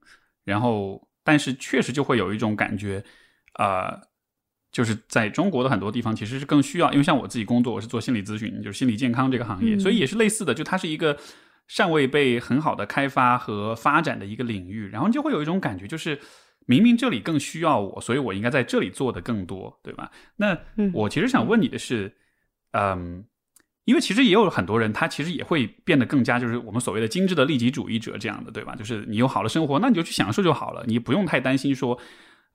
[0.44, 3.04] 然后，但是确实就会有一种感觉，
[3.54, 4.00] 啊。
[4.72, 11.16] 就是在中国的很多地方，其实是更需要，因为像我自己工作，我是做心理咨询，就是心理健康这个行业，所以也是类似的，就它是一个
[11.66, 16.18] 尚未被很好的开发和发展的一个领域，然后就会有一种感觉，就是
[16.66, 20.10] 明明这里更需要我，所以我应该在这里做的更多，对吧？
[20.36, 20.58] 那
[20.92, 22.14] 我其实想问你的是，
[22.72, 23.24] 嗯，
[23.86, 28.76] 因为其实也有很多人，他其实也会变得更加就是我们所谓的精致的利己主义者这样的，对吧？
[28.76, 31.98] 就是你有好的生活，那你就去享受就好了，你不用太担心说。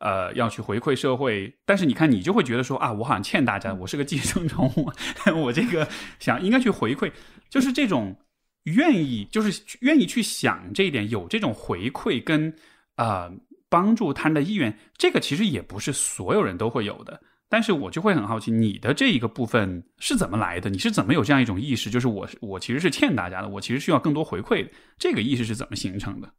[0.03, 4.67] 呃，要去回馈社会，但是你看，你就会觉得说啊，我好像欠大家，我是个寄生虫，
[5.39, 7.11] 我这个想应该去回馈，
[7.51, 8.17] 就是这种
[8.63, 12.51] 愿意，就是愿意去想这一点，有这种回馈跟
[12.95, 13.31] 啊
[13.71, 17.19] 帮助他人的意愿，这个其实也不是所有人都会有的。
[17.49, 20.69] 但是我就会很好奇，你的这一个部分是怎么来的？
[20.69, 26.29] 你是怎么有这样一种意识，就是我我其实是欠大家的，我其实需要更多回馈的，这个意识是怎么形成的？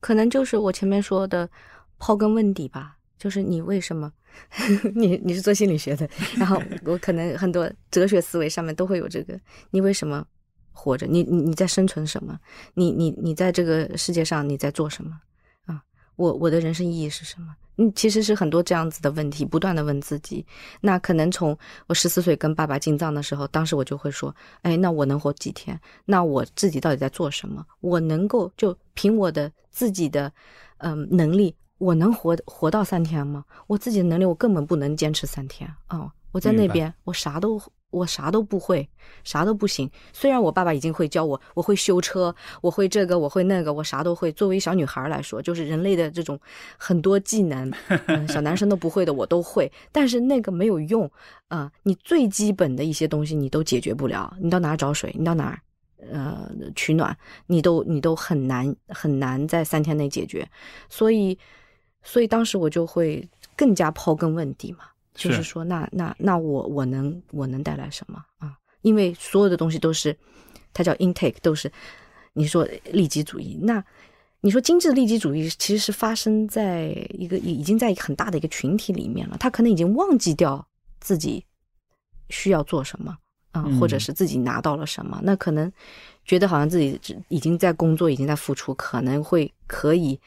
[0.00, 1.50] 可能就是我前面说的。
[1.98, 4.12] 刨根问底吧，就是你为什么？
[4.92, 9.38] 你你是做心理学的， 然后我可能很多哲学思维上面都会有这个。
[9.70, 10.26] 你为什么
[10.72, 11.06] 活着？
[11.06, 12.36] 你你你在生存什么？
[12.74, 15.12] 你你你在这个世界上你在做什么？
[16.26, 17.54] 啊，我我的人生意义是什么？
[17.76, 20.44] 嗯，其实是很多这样子的问题，不断的问自己。
[20.80, 21.56] 那可能从
[21.86, 25.78] 我十四岁跟爸爸进藏的时候，当时我就会说，哎，那我能活几天？
[26.04, 27.64] 那我自己到底在做什么？
[27.80, 30.30] 我能够就凭我的自己的
[30.78, 31.54] 嗯能力。
[31.78, 33.44] 我能活活到三天吗？
[33.66, 36.08] 我自己的能力，我根本不能坚持三天啊！
[36.30, 37.60] 我在那边，我啥都
[37.92, 38.88] 我啥都不会，
[39.22, 39.88] 啥都不行。
[40.12, 44.32] 虽然我爸爸已经会教我，我会修车，我会这个，我会那个，我啥都会。
[44.32, 46.36] 作为小女孩来说，就是人类的这种
[46.76, 47.72] 很多技能，
[48.28, 49.70] 小男生都不会的，我都会。
[49.92, 51.08] 但是那个没有用
[51.46, 51.70] 啊！
[51.84, 54.34] 你最基本的一些东西你都解决不了。
[54.40, 55.14] 你到哪找水？
[55.16, 55.60] 你到哪儿？
[56.10, 57.16] 呃，取暖？
[57.46, 60.48] 你都你都很难很难在三天内解决。
[60.88, 61.38] 所以。
[62.04, 63.24] 所以当时我就会
[63.56, 64.78] 更加刨根问底嘛，
[65.14, 68.56] 就是说，那那那我我能我能带来什么啊？
[68.80, 70.16] 因为所有的东西都是，
[70.72, 71.70] 它叫 intake，都是
[72.32, 73.58] 你说利己主义。
[73.62, 73.84] 那
[74.40, 80.66] 你说精致利己主义其实是发生在一个已经在很大的一个群体里面了，他可能已经忘记掉
[81.00, 81.44] 自己
[82.30, 83.16] 需要做什么
[83.52, 85.70] 啊，或者是自己拿到了什么，那可能
[86.24, 86.98] 觉得好像自己
[87.28, 90.18] 已经在工作，已经在付出，可能会可以。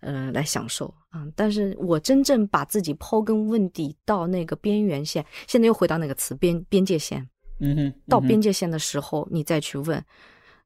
[0.00, 1.26] 呃，来享受啊！
[1.34, 7.28] 但是我真正把自己刨根问底到那个边缘线，现在又回到那个词边边界线。
[7.60, 10.04] 嗯哼，到边界线的时候，你再去问，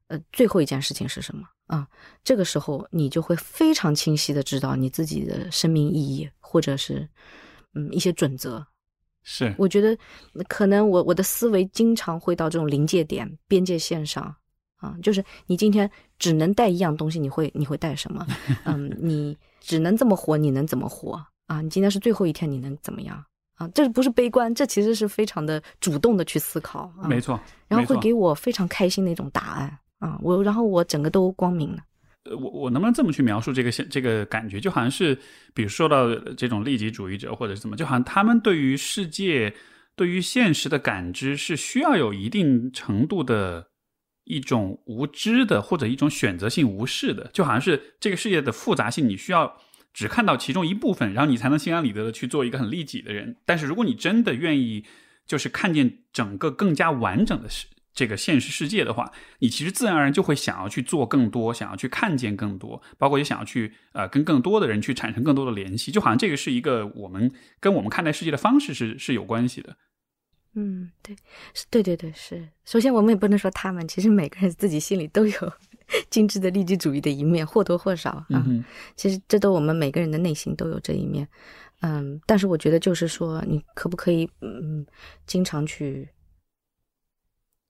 [0.07, 1.87] 呃，最后一件事情是什么啊？
[2.23, 7.09] 这个时候你就会非常清晰的知道你自己的生命意义，或者是
[7.73, 8.63] 嗯一些准则。
[9.23, 9.97] 是，我觉得
[10.47, 14.35] 可能我我的思维经常会到这种临界点、边界线上。
[14.75, 15.89] 啊，就是你今天
[16.23, 18.25] 只能带一样东西，你会你会带什么？
[18.63, 21.59] 嗯，你只能这么活，你能怎么活啊？
[21.59, 23.21] 你今天是最后一天，你能怎么样
[23.55, 23.67] 啊？
[23.75, 26.89] 这不是悲观，这其实是非常的主动的去思考。
[27.09, 30.17] 没错，然后会给我非常开心的一种答案啊！
[30.21, 31.79] 我然后我整个都光明了。
[32.23, 34.61] 呃，我我能不能这么去描述这个现这个感觉？
[34.61, 35.13] 就好像是，
[35.53, 39.53] 比如说到这种利己主义者，或者是怎么，就好像他们对于世界、
[39.97, 43.67] 对于现实的感知是需要有一定程度的。
[44.25, 49.57] 一种无知的，或者一种选择性无视的，就好像是这个世界的复杂性，你需要
[49.93, 53.37] 只看到其中一部分，然后你才能心安理得的去做一个很利己的人。
[53.45, 54.85] 但是如果你真的愿意，
[55.25, 65.91] 就是看见整个更加完整的世这个现实世界的话，你其实自然而然就会想要去做更多，想要去看见更多，包括也想要去呃跟更多的人去产生更多的联系。
[65.91, 69.77] 就好像这个是一个我们跟我们看待世界的方式是是有关系的。
[70.55, 71.15] 嗯，对，
[71.55, 72.47] 是，对对对，是。
[72.63, 75.53] 首先，我们也不能说他们，其实每个人自己心里都有
[76.11, 78.45] 精致的利己主义的一面，或多或少啊。
[78.95, 81.27] 其实这都我们每个人的内心都有这一面。
[81.81, 84.85] 嗯，但是我觉得就是说，你可不可以嗯，
[85.25, 86.07] 经常去？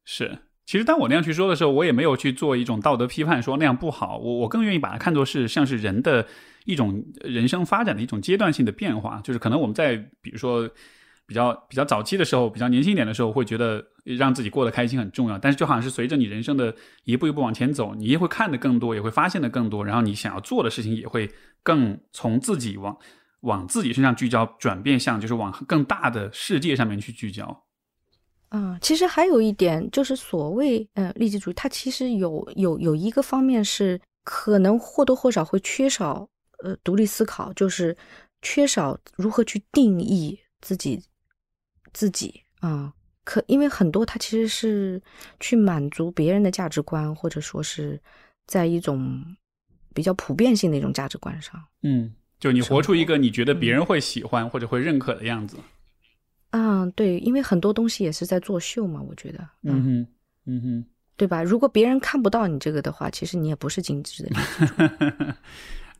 [0.04, 4.18] 是，其实当我那样去说的时候，我也没有去做一种道德批判，说那样不好。
[4.18, 6.28] 我我更愿意把它看作是像是人的
[6.66, 10.70] 一种人生发展的一种阶段性的变化，就是可能我们在比如说。
[11.26, 15.38] 比较比较早期的时候，比较年轻一点的时候，会觉得让自己过得开心很重要。
[15.38, 21.32] 但是就好像是随着你人生的一步一步往前走，你也会看得更多，也会发现的更多，然后你想要做的事情也会
[21.64, 22.98] 更从自己往
[23.42, 27.64] 往自己身上聚焦，转变向就是往更大的世界上面去聚焦。
[28.50, 36.28] 啊，其实还有一点就是所谓嗯利己主义，它其实有有有一个方面是可能或多或少会缺少
[36.64, 37.98] 呃独立思考，就是
[38.42, 41.02] 缺少如何去定义自己
[41.94, 42.94] 自己啊。
[43.24, 45.02] 可因为很多他其实是
[45.40, 47.98] 去满足别人的价值观，或者说是
[48.48, 49.24] 在一种
[49.94, 51.64] 比较普遍性的一种价值观上。
[51.84, 55.56] 嗯，就你活出一个你觉得别人会喜欢或者会认可的样子。
[56.52, 60.08] 嗯，对，因为很多东西也是在作秀嘛，我觉得，嗯哼，
[60.46, 60.86] 嗯哼，
[61.16, 61.42] 对吧？
[61.42, 64.36] 如果别人看不到你这个的话，其实你也不是精致的，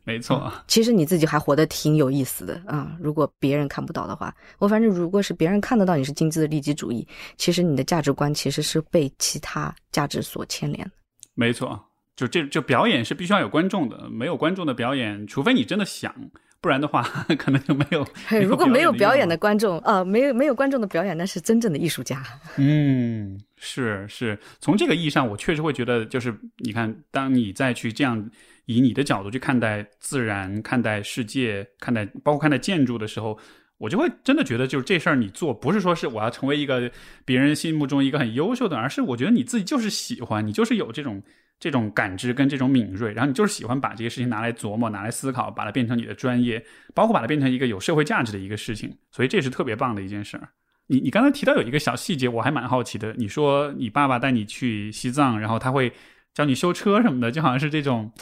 [0.04, 0.52] 没错。
[0.68, 2.96] 其实你自己还活得挺有意思的啊。
[3.00, 10.90] 如果别人看不到的话，我反正如果是别人看得到你是精致的利己主义，其实你的价值观其实是被其他价值所牵连的。
[11.34, 11.82] 没错，
[12.14, 16.14] 就这就表演是必须要有观众的，没有观众的表演，除非你真的想。
[16.60, 17.02] 不然的话，
[17.36, 18.06] 可能就没有。
[18.40, 22.22] 如果没有表演的观众啊，没有没有观众的表演，那是真正的艺术家。
[22.56, 28.30] 嗯，是是，从这个意义上，我确实会觉得，就是你看，当你再去这样
[28.66, 33.38] 以你的角度去看待自然、看待世界、看待包括看待建筑的时候，
[33.78, 36.90] 我就会真的觉得，就是这事儿你做，不是说是我要成为一个
[37.24, 41.22] 别人心目中一个很优秀的，而是我觉得你自己就是喜欢，你就是有这种。
[41.60, 46.62] 这种感知跟这种敏锐，然后你就是喜欢把这些事情拿来琢磨、拿来思考，把它变成你的专业，
[46.92, 50.48] 包括把它变成一个有社会价值的一个事情，所以这是特别棒的一件事儿。
[50.88, 53.14] 你你刚才提到有一个小细节，我还蛮好奇的。
[53.16, 55.90] 你说你爸爸带你去西藏，然后他会
[56.34, 58.12] 教你修车什么的，就好像是这种，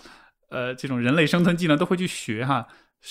[0.52, 2.68] 呃，这种人类生存技能都会去学哈。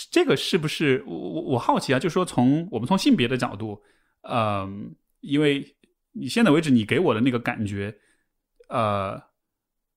[0.09, 1.99] 这个是不是我我我好奇啊？
[1.99, 3.81] 就是说从我们从性别的角度，
[4.29, 5.75] 嗯，因为
[6.13, 7.93] 你现在为止你给我的那个感觉，
[8.69, 9.21] 呃。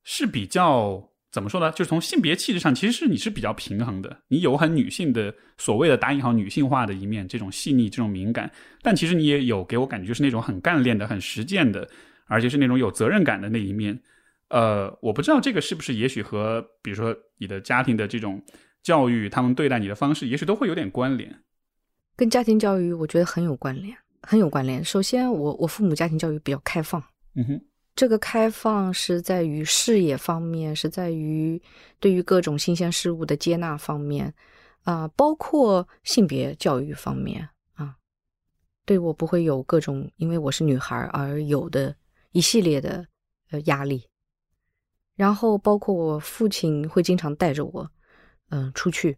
[0.07, 1.71] 是比较怎么说呢？
[1.73, 4.19] 就是从性别气质上，其实是你是比较平衡的。
[4.29, 11.89] 你有很女性的所谓的打引号女性化的一面，这种细腻、这种敏感，但其实你也有给我感觉就是那种很干练的、很实践的，
[12.27, 13.99] 而且是那种有责任感的那一面。
[14.55, 18.41] 呃，我不知道这个是不是也许和比如说你的家庭的这种
[18.85, 21.43] 教育，他们对待你的方式，也许都会有点关联。
[22.15, 24.85] 跟家庭教育，我觉得很有关联，很有关联。
[24.85, 27.03] 首先，我我父母家庭教育比较开放。
[27.35, 27.61] 嗯哼。
[27.97, 31.61] 这个开放是在于视野方面，是在于
[31.99, 34.33] 对于各种新鲜事物的接纳方面，
[34.85, 37.97] 啊，包括性别教育方面啊，
[38.85, 41.95] 对我不会有各种因为我是女孩而有的
[42.31, 43.05] 一系列的
[43.51, 44.03] 呃压力。
[45.17, 47.91] 然后包括我父亲会经常带着我，
[48.51, 49.17] 嗯，出去，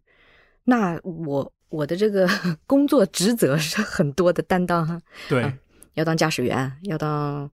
[0.64, 2.28] 那我我的这个
[2.66, 5.52] 工作职责是很多的担当，对，
[5.94, 7.50] 要当驾驶员，要当。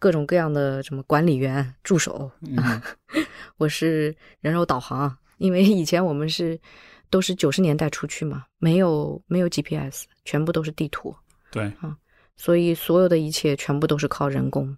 [0.00, 2.82] 各种各样的什么管理员、助手啊，
[3.56, 6.60] 我是人肉导航，因为以前我们是
[7.08, 11.16] 都是九十年代出去嘛，没有没有 GPS，全部都是地图，
[11.50, 11.96] 对啊，
[12.36, 14.76] 所以所有的一切全部都是靠人工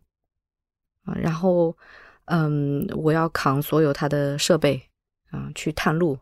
[1.04, 1.16] 啊。
[1.16, 1.76] 然后，
[2.26, 4.80] 嗯，我要扛所有他的设备
[5.30, 6.16] 啊，去探路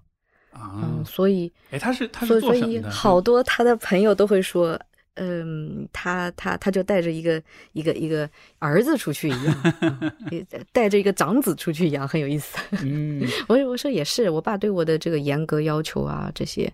[0.51, 2.83] 啊，所以，哎，他是他是做什？
[2.91, 4.81] 好多他的朋友都会说。
[5.17, 7.41] 嗯，他他他就带着一个
[7.73, 8.29] 一个一个
[8.59, 9.75] 儿子出去一样，
[10.75, 12.59] 带着一个长子出去一样，很有意思。
[12.83, 16.69] 嗯， 我我说也是，我爸对我的这个严格要求啊，这些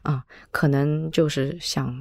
[0.00, 1.94] 啊，可能就是像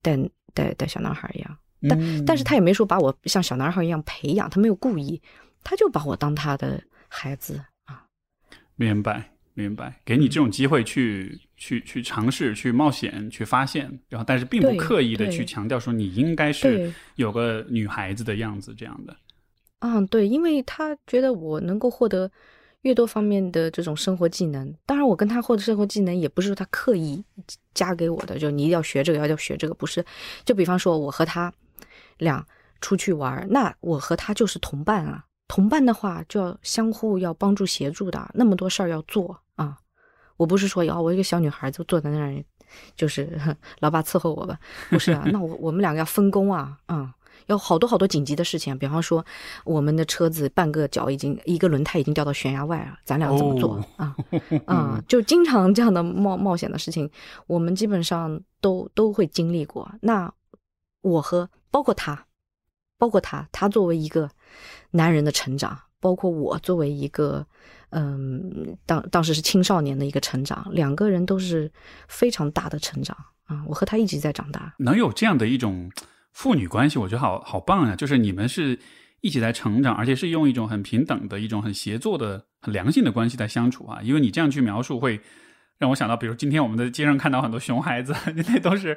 [0.00, 0.18] 带
[0.54, 5.20] 带带小男孩一样，但但是他也没说把我像小男孩一样培养，他没有故意，
[5.66, 8.04] 他就把我当他的孩子啊。
[8.76, 9.32] 明白。
[9.58, 19.16] 明白，给你这种机会去去去尝试、去冒险、去发现，然后但是并不刻意的去强调说你应该是有个女孩子的样子这样的。
[19.78, 22.30] 嗯，对，因为他觉得我能够获得
[22.82, 27.24] 越多方面的这种生活技能，当然我跟他获得生活技能也不是说他刻意
[27.72, 30.04] 加给我的，就你一定要学这个，要要学这个，不是。
[30.44, 31.50] 就比方说我和他
[32.18, 32.46] 俩
[32.82, 35.24] 出去玩，那我和他就是同伴啊。
[35.48, 39.78] 同伴的话就要相互要帮助协助的，那么多事儿要做啊！
[40.36, 42.44] 我不是说哦，我一个小女孩就坐在那儿，
[42.96, 43.40] 就是
[43.78, 44.58] 老爸伺候我吧？
[44.90, 47.08] 不是啊，那我我们两个要分工啊，嗯，
[47.46, 49.24] 要好多好多紧急的事情，比方说
[49.64, 54.16] 我们的车子半个脚已经一个轮胎已经掉到悬崖外了，咱俩怎么做啊？
[54.66, 57.08] 啊，就经常这样的冒冒险的事情，
[57.46, 59.90] 我们基本上都都会经历过。
[60.02, 60.30] 那
[61.02, 62.26] 我和包括他，
[62.98, 64.28] 包括他，他作为一个。
[64.90, 67.46] 男人的成长，包括我作为一个，
[67.90, 71.70] 嗯，当当时是青少年的一个成长，两个人都是
[72.08, 74.74] 非常大的成长啊，我和他一直在长大。
[74.78, 75.90] 能有这样的一种
[76.32, 77.96] 父女关系，我觉得好好棒呀！
[77.96, 78.78] 就是你们是
[79.20, 84.00] 一起在成长，而且是用一种很平等的一种很协作的、很良性的关系在相处啊。
[84.02, 85.20] 因为你这样去描述，会
[85.78, 88.14] 让我想到，比如今天我们在街上看到很多熊孩子，
[88.48, 88.96] 那都是。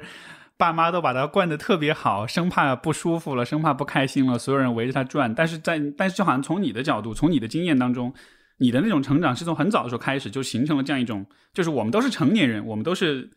[0.60, 5.34] 爸妈都把他惯得特别好，生怕不舒服了，生怕不开心了，所有人围着他转。
[5.34, 8.12] 但是在，但是就好像从你的角度，从你的经验当中，
[8.58, 13.30] 你的那种成长是从很早的时候开始就形成了这样一种，就是我们都是成年人，我们都是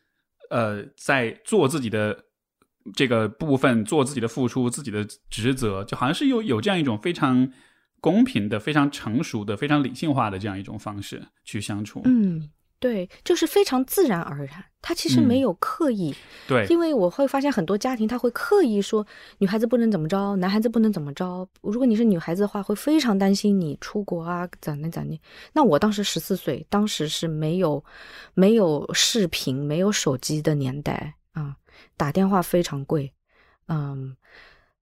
[0.49, 2.17] 呃在做自己的
[2.93, 7.49] 这个部分，做自己的付出，自己的职责，就好像是有有这样一种非常
[8.01, 12.01] 公平的、非常成熟的、非常理性化的这样一种方式去相处。
[12.03, 12.49] 嗯。
[12.83, 16.13] 对，就是非常自然而然，他其实没有刻意。
[16.45, 19.07] 对，因为我会发现很多家庭他会刻意说
[19.37, 21.47] 女孩子不能怎么着，男孩子不能怎么着。
[21.61, 25.17] 如果你是女孩子的话，会非常担心你出国啊，怎的怎的。
[25.53, 27.81] 那我当时十四岁，当时是没有
[28.33, 31.55] 没有视频、没有手机的年代啊，
[31.95, 33.13] 打电话非常贵，
[33.69, 34.17] 嗯，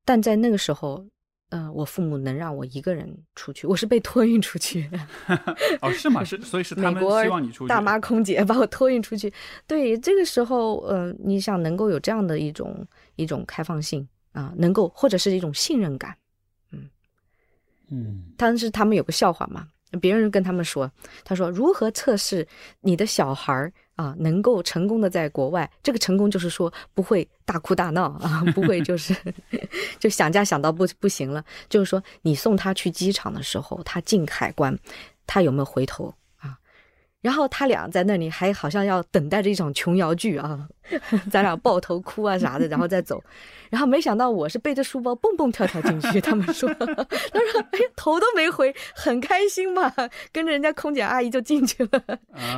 [0.04, 1.06] 但在那个时候。
[1.52, 4.90] 嗯，我父母能让我一个人出去，我是被托运出去。
[5.82, 6.24] 哦，是吗？
[6.24, 7.68] 是，所以是他们希望你出去。
[7.68, 9.32] 大妈空姐把我托运出去。
[9.68, 12.88] 对，这个时候，呃，你想能够有这样的一种
[13.18, 16.16] 一种开放性啊，能够或者是一种信任感，
[16.72, 16.90] 嗯
[17.90, 18.24] 嗯。
[18.38, 19.68] 但是他们有个笑话嘛，
[20.00, 20.92] 别人跟他们说，
[21.24, 22.48] 他说如何测试
[22.82, 23.74] 你的小孩儿。
[23.98, 29.16] 啊，能够成功的在国外，这个成功就是说不会大哭大闹啊， 不会就是
[30.00, 31.46] 就想家想到不不行了。
[31.70, 34.76] 就是说，你送他去机场的时候，他进海关，
[35.28, 36.12] 他有没有回头？
[37.22, 40.68] 然后他俩在那里还好像要等待着一场琼瑶剧啊，
[41.32, 43.24] 咱俩抱头哭啊啥的，然后再走。
[43.70, 49.94] 然后没想到我是背着书包蹦蹦跳跳进去， 他们说，他说哎头都没回，很开心嘛，
[50.34, 52.04] 跟着人家空姐阿姨就进去了。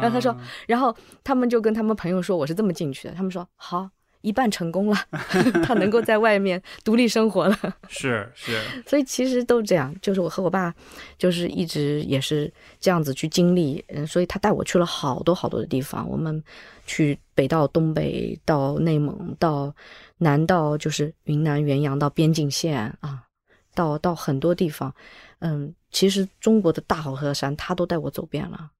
[0.01, 0.35] 然后他说，
[0.65, 3.89] 然后他们就跟他们朋友说我是这么进去的，他们说好。
[4.23, 4.97] 一半成功了，
[5.63, 7.57] 他能够在外面独立生活了。
[7.89, 8.57] 是是，
[8.87, 10.73] 所以其实都这样，就是我和我爸，
[11.17, 13.83] 就是一直也是这样子去经历。
[13.89, 16.09] 嗯，所以他带我去了好多好多的地方。
[16.09, 16.41] 我们
[16.87, 19.75] 去北到东北，到内蒙，到
[20.19, 23.23] 南到就是云南元阳到边境线啊，
[23.75, 24.93] 到到很多地方。
[25.39, 28.71] 嗯，其实中国的大好河山，他都带我走遍了。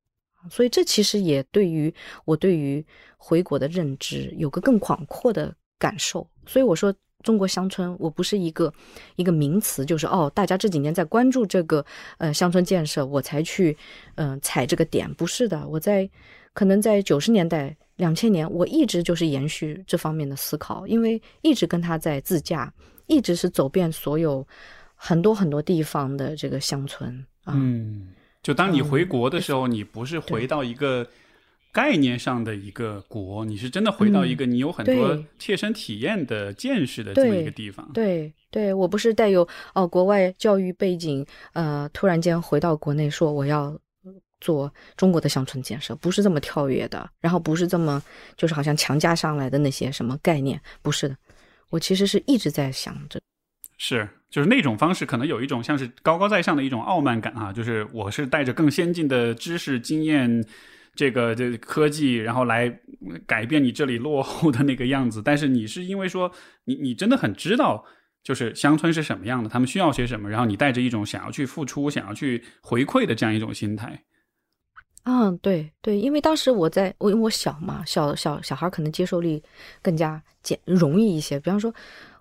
[0.49, 1.93] 所以这其实也对于
[2.25, 2.85] 我对于
[3.17, 6.27] 回国的认知有个更广阔的感受。
[6.45, 8.73] 所以我说中国乡村，我不是一个
[9.15, 11.85] 一个名词，就是哦，大家这几年在关注这个
[12.17, 13.77] 呃乡村建设，我才去
[14.15, 15.65] 嗯踩这个点，不是的。
[15.67, 16.09] 我在
[16.53, 22.71] 可能在九十年代、两千年，我一直就是延续这方面的思考，因为一直跟他在自驾，
[23.07, 24.45] 一直是走遍所有
[24.95, 27.53] 很多很多地方的这个乡村啊。
[28.43, 31.07] 就当你回国的时候，你不是回到一个
[31.71, 37.89] 概念上的一个国，你是真的回到一个你有很多切身体验的见识的这么一个地方。
[37.93, 43.75] 对，对我不是带有哦国外教育背景，呃，突然间回到国内说我要
[44.41, 48.03] 做中国的乡村建设，不是这么跳跃的，然后不是这么
[48.35, 51.17] 就是好像强加上来的那些什么概念，不是的，
[51.69, 53.21] 我其实是一直在想着。
[53.77, 60.43] 是，就是那种方式，可能有一种像是高高在上的一种傲慢感啊，就是我是带着更先进的知识、经验，
[60.95, 62.79] 这个这科技，然后来
[63.27, 65.21] 改变你这里落后的那个样子。
[65.23, 66.31] 但是你是因为说
[66.65, 67.85] 你你真的很知道，
[68.23, 74.01] 就是乡村是什么样的，他们需要些什么，然后你带着一种想要去付出、想要去回馈的这样一种心态。
[75.03, 79.43] 嗯，对对，因为当时我在我因为我小嘛，小小小孩可能接受力
[79.83, 81.71] 更加简容易一些，比方说。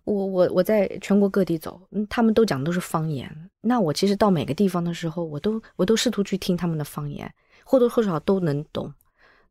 [0.05, 3.50] 我我我在全国各地走，他们都讲都是方言。
[3.61, 7.32] 那我其实到每个地方的时候，我都我都试图去听他们的方言，
[7.64, 8.92] 或多或少都能懂，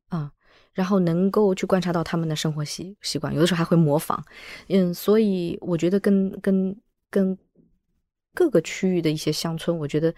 [0.09, 0.31] 啊，
[0.73, 4.21] 然后能够去观察到他们的生活习习惯，有的时候还会模仿。
[4.67, 6.75] 嗯，所以我觉得跟跟
[7.09, 7.37] 跟
[8.33, 10.13] 各个区域的一些乡村，我觉得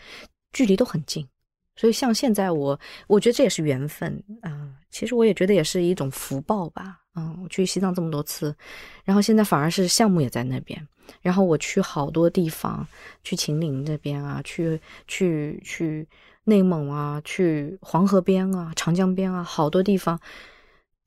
[0.51, 1.27] 距离都很近。
[1.75, 4.75] 所以像现在我，我觉得这也是缘分啊。
[4.93, 6.99] 其实我也觉得也是一种福报吧。
[7.15, 8.55] 嗯，我去西藏这么多次，
[9.03, 10.87] 然后现在反而是项目也在那边。
[11.21, 12.87] 然后我去好多地方，
[13.23, 16.07] 去秦岭这边啊，去去去
[16.45, 20.19] 内蒙啊，去黄河边啊，长江边啊，好多地方，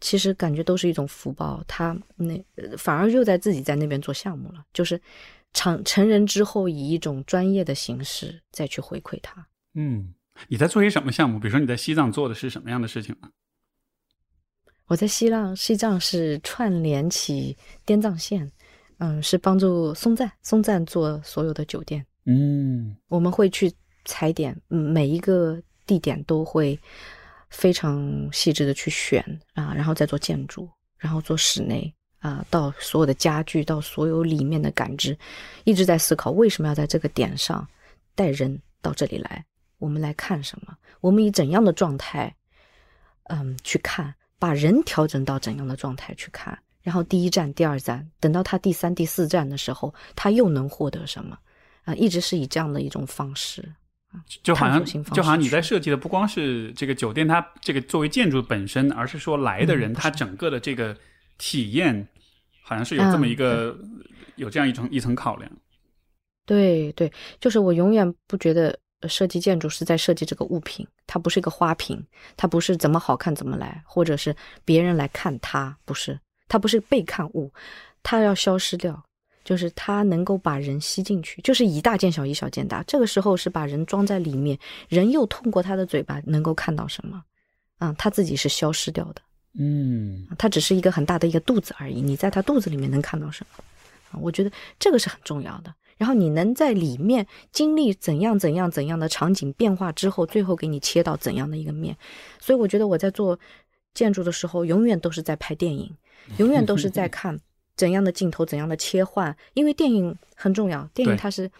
[0.00, 1.62] 其实感觉都是一种福报。
[1.66, 2.44] 他那
[2.76, 5.00] 反而又在自己在那边做项目了，就是
[5.52, 9.46] 成成人之后以一种专业的形式再去回馈他。
[9.74, 10.12] 嗯。
[10.48, 11.38] 你在做些什么项目？
[11.40, 13.30] 比如说你在西藏做的是什么样的事情呢？
[14.86, 18.50] 我在西藏，西藏是串联起滇藏线，
[18.98, 22.04] 嗯，是帮助松赞，松赞做所有的酒店。
[22.24, 23.72] 嗯，我们会去
[24.04, 26.78] 踩点，每一个地点都会
[27.50, 29.22] 非常细致的去选
[29.54, 30.68] 啊，然后再做建筑
[30.98, 35.16] 然后做室内啊、到所有的家具，到所有里面的感知，
[35.64, 37.66] 一直在思考为什么要在这个点上
[38.16, 39.44] 带人到这里来，
[39.78, 42.34] 我们来看什么，我们以怎样的状态，
[43.24, 51.38] 嗯，去看，把人调整到怎样的状态去看，然后第一站、第二站，等到他第三、第四站的时候，他又能获得什么？
[51.84, 53.64] 啊、一直是以这样的一种方式。
[54.42, 60.96] 就好像就好像你在设计的不光是这个酒店它这个作为建筑本身，而是说来的人嗯他整个的这个
[61.36, 62.08] 体验，
[62.62, 63.76] 好像是有这么一个、
[64.36, 65.50] 有这样一层一层考量。
[66.46, 68.78] 对对，就是我永远不觉得呃
[69.08, 72.02] 设计建筑是在设计这个物品，它不是一个花瓶，
[72.36, 74.34] 它不是怎么好看怎么来，或者是
[74.64, 76.18] 别人来看它，不是，
[76.48, 77.52] 它不是被看物，
[78.02, 79.00] 它要消失掉，
[79.44, 82.82] 就是它能够把人吸进去，就是以大见小，以小见大。
[82.84, 87.22] 这个时候是把人装在里面，人又通过他的嘴巴能够看到什么，
[87.78, 89.22] 啊、他自己是消失掉的。
[89.58, 93.64] 嗯，它只是一个很大的一个肚子而已，你在他肚子里面能看到什么？
[94.10, 95.74] 啊，我觉得这个是很重要的。
[95.96, 101.96] 然后你能在里面经历怎样怎样怎样的场景变化之后，最后给你切到怎样的一个面。
[102.40, 103.38] 所以我觉得我在做
[103.94, 105.94] 建筑的时候，永远都是在拍电影，
[106.36, 107.38] 永远都是在看
[107.76, 111.50] 怎样的镜头、怎样的切换，因为电影很重要，电影它是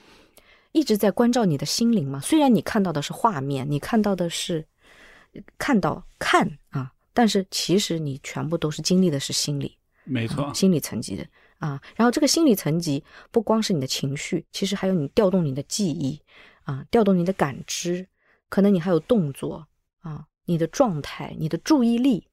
[0.73, 2.21] 一直在关照你的心灵嘛。
[2.21, 4.65] 虽然你看到的是画面，你看到的是
[5.57, 11.27] 看到看啊，但是其实你全部都是经历的是心理，没错啊，心理层级的
[11.59, 11.81] 啊。
[11.95, 16.21] 然后这个心理层级不光是你的情绪，其实还有你调动你的记忆
[16.65, 18.07] 啊，调动你的感知，
[18.49, 19.67] 可能你还有动作
[20.01, 22.27] 啊，你的状态、你的注意力，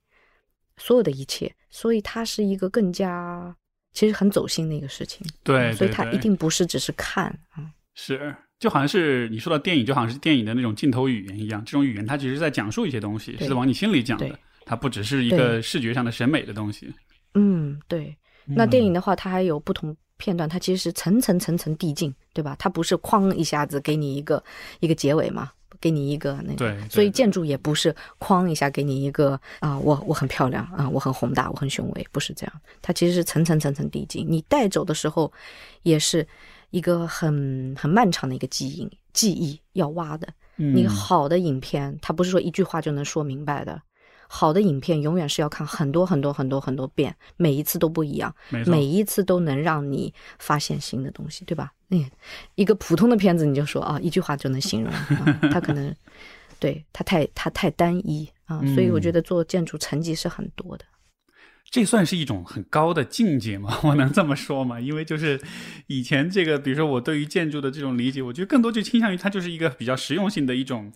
[0.78, 1.53] 所有的一切。
[1.69, 3.55] 所以它是一个更加
[3.93, 5.26] 其实很走心的一个事情。
[5.43, 7.65] 对，所以它一定不是只是看啊。
[7.95, 16.93] 是，就好像是你说到电影，就好像是电影的那种镜头语言一样，这种语言它其实是在讲述一些东西，对是往你心里讲的，它不只是一个视觉上的审美的东西。
[17.34, 18.15] 嗯，对。
[18.46, 22.56] 那电嗯影的话，它还有不同片段，它其实是层层层层递进，对吧？
[22.60, 24.44] 它不是哐一下子给你一个
[24.80, 26.56] 一个结尾嘛，给你一个那个。
[26.56, 32.62] 对对所以建筑也不是哐一下给你一个啊、我我很漂亮啊、我很宏大，我很雄伟，不是这样。
[32.82, 35.32] 它其实是层层层层递进，你带走的时候，
[35.82, 36.26] 也是
[36.72, 40.28] 一个很很漫长的一个记忆记忆要挖的。
[40.56, 43.82] 你嗯好的影片，它不是说一句话就能说明白的。
[44.36, 51.71] 好的影片永远是要看很多很多很多很多遍，每一次都不一样，每一次都能让你发现新的东西，对吧？
[51.91, 52.03] 嗯，
[52.55, 55.95] 一个普通的片子你就说啊，一句话就能形容，啊、 它可能
[56.59, 60.86] 对它太它太单一啊，所以我觉嗯得做建筑层级是很多的。
[61.69, 63.79] 这算是一种很高的境界吗？
[63.86, 64.79] 我能这么说吗？
[64.79, 65.39] 因为就是
[65.86, 70.91] 以前这个，比如说我对于建筑的这种理解，我觉得更多就倾向于它就是一个比较实用性的一种，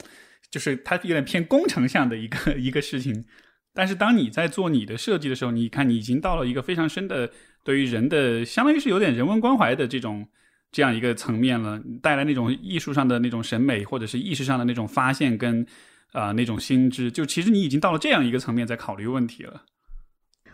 [0.50, 3.26] 就是它有点偏工程向的一个一个事情。
[3.74, 7.32] 但是当你在做你的设计的时候，你看你已经到了一个非常深的
[7.64, 10.28] 对于人的，相当于是有点人文关怀的这种
[10.72, 15.66] 这样一个层面了，带来那种艺术上的那种审美，或者是意识上的那种发现跟
[16.14, 19.66] 啊、那种心知，就其实你已经到了这样一个层面在考虑问题了。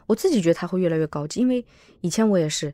[0.07, 1.65] 我自己觉得它会越来越高级，因为
[2.01, 2.73] 以前我也是，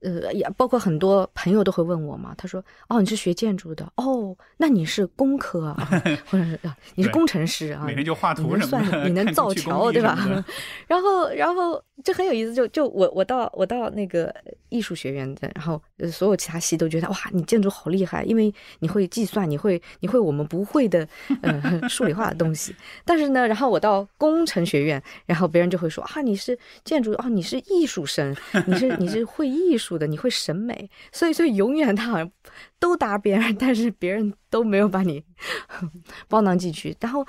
[0.00, 5.88] 呃，也包括很多朋友都会问我嘛，他说：“哦，你是学建筑的，哦，那你是工科啊，
[6.30, 8.32] 或者是啊，你是工程师啊，每天就画？
[8.32, 10.16] 图什么的，算，你能造桥对吧？
[10.86, 14.32] 然后，然后这很有意思，就就我我到我到那个
[14.68, 15.82] 艺术学院的，然后
[16.12, 21.06] 所有其他系都觉得哇，你建筑好厉害，因为你会计算，你会你会我们不会的
[21.42, 22.74] 呃 数理化的东西。
[23.04, 28.34] 但是呢，然后我到工程学院，然后别人就会说啊，你是建筑啊，你是艺术生，
[28.66, 32.30] 你是你是会艺术的，你会审美，所以所以永远他好像
[32.78, 35.24] 都搭边，但是别人都没有把你
[36.28, 37.26] 包囊进去，然后。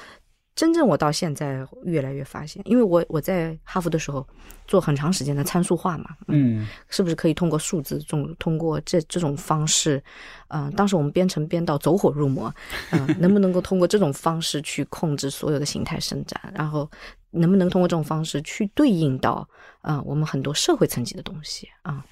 [0.55, 4.27] 真正我到现在越来越发现，因为我我在哈佛的时候
[4.67, 10.03] 做很长时间的参数化嘛，嗯是不是可以通过数字，种通过这这种方式，
[10.49, 12.53] 嗯、当时我们编程编到走火入魔，
[12.91, 16.89] 嗯、能不能够通过这种方式去控制所有的形态伸展，然后
[17.31, 19.47] 能不能通过这种方式去对应到
[19.81, 22.03] 啊、呃我们很多社会层级的东西啊，嗯、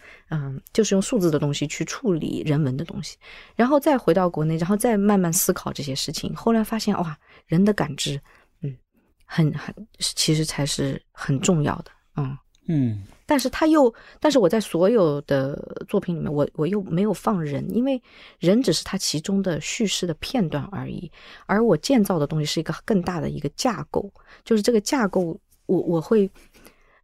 [0.74, 3.18] 就是用数字的东西去处理人文的东西，
[3.56, 8.20] 然后再回到国内，然后再慢慢思考这些事情，后来发现哇，人的感知，
[8.62, 8.78] 嗯，
[9.26, 12.38] 很很其实才是很重要的，嗯。
[12.70, 18.02] 嗯但是他又，但是我在所有的作品里面，我我又没有放人，因为
[18.40, 21.10] 人只是他其中的叙事的片段而已，
[21.46, 24.10] 而我建造的东西是一个更大的一个架构，
[24.46, 26.30] 就是这个架构，我我会，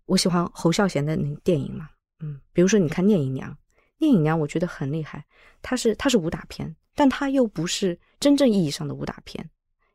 [0.05, 1.89] 我喜欢侯孝贤的那电影嘛，
[2.23, 3.51] 嗯，比如说你看《聂隐娘》，
[3.99, 5.25] 《聂隐娘》我觉得很厉害，
[5.61, 9.47] 它是它是武打片，但它又不是真正意义上的武打片，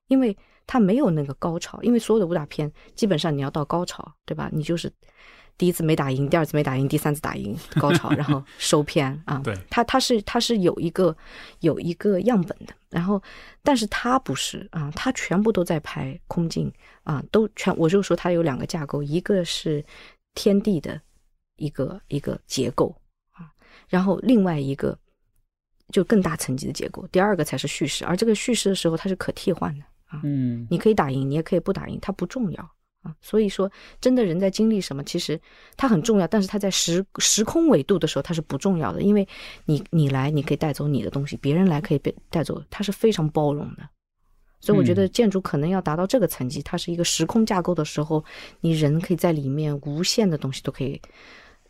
[0.08, 4.50] 因为它没有那个高潮，因为所有的武打片基本上你要到高潮，对吧？
[4.52, 4.92] 你就是
[5.56, 9.40] 第一次没打赢，第二次没打赢，第三次打赢，高潮，然后 收片啊。
[9.42, 11.16] 对，它它是它是有一个
[11.60, 13.20] 有一个样本的，然后
[13.62, 16.70] 但是它不是啊，它全部都在拍空镜
[17.02, 19.84] 啊，都全我就说它有两个架构，一个是
[20.34, 21.00] 天地的
[21.58, 22.96] 一个一个结构
[23.32, 23.52] 啊，
[23.88, 24.98] 然后另外一个
[25.92, 32.70] 就更大层级的结构，第二个才是叙事，而这个叙事的时候它是可替换的啊，嗯，你可以打赢，你也可以不打赢，它不重要。
[33.02, 35.40] 啊，所以说，真的人在经历什么，其实
[35.76, 39.26] 它很重要，但是它在时时空维度的时候，它是不重要的，因为
[39.66, 43.88] 你你来，你可以带走你的东西，别人来可以被带走，它是非常包容的。
[44.58, 48.24] 所以我觉得建筑可能要达到这个层级，它是一个时空架构的时候，
[48.60, 51.00] 你人可以在里面无限的东西都可以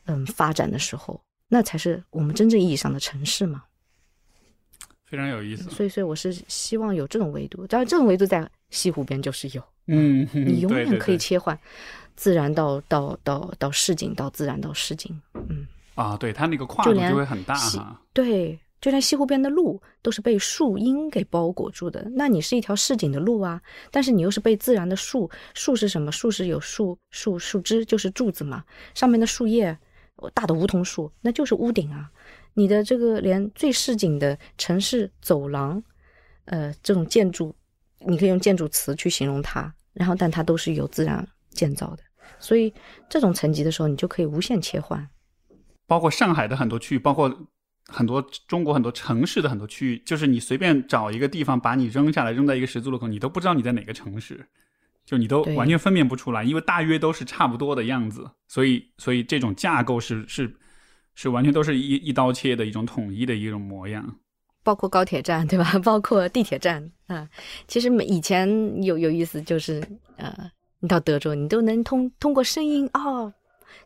[0.08, 3.62] 嗯发展的时候，那才是我们真正意义上的城市嘛。
[5.06, 5.70] 非常有意思。
[5.70, 9.62] 所以，所以我是希望有这种维度，当然这种维度在西湖边就是有。
[9.86, 11.58] 嗯，你 永远可以切换，
[12.14, 15.18] 自然到到到到市井，到自然到市井。
[15.34, 17.56] 嗯，啊，对，它那个跨度就会很大。
[18.12, 22.06] 对，就连西湖边的路都是被树荫给包裹住的。
[22.14, 23.58] 那你是一条市井的路啊，
[23.90, 26.12] 但是你又是被自然的树，树是什么？
[26.12, 28.62] 树是有树树树枝，就是柱子嘛，
[28.94, 29.78] 上面的树叶，
[30.34, 32.10] 大的梧桐树，那就是屋顶啊。
[32.54, 35.82] 你的这个连最市井的城市走廊，
[36.46, 37.54] 呃，这种建筑，
[38.00, 42.02] 你可以用建筑词去形容它，然后但它都是由自然建造的，
[42.40, 42.72] 所以
[43.08, 45.08] 这种层级的时候，你就可以无限切换。
[45.86, 47.46] 包括上海的很多区域，包括
[47.86, 54.48] 很多中国很多城市的很多区域，就是你随便找一个地方把你扔下来，扔在一个十字路口，你都不知道你在哪个城市，
[55.08, 60.54] 就你都完全分辨不出来，因为大约都是差不多的样子，所以所以这种架构是是
[61.14, 64.18] 是完全都是一一刀切的一种统一的一种模样。
[64.62, 65.64] 包括高铁站，对吧？
[65.82, 67.26] 包括地铁站啊、
[67.66, 68.46] 其实以前
[68.82, 69.82] 有有意思，就是
[70.16, 70.50] 呃，
[70.80, 73.32] 你到德州，你都能通通过声音哦，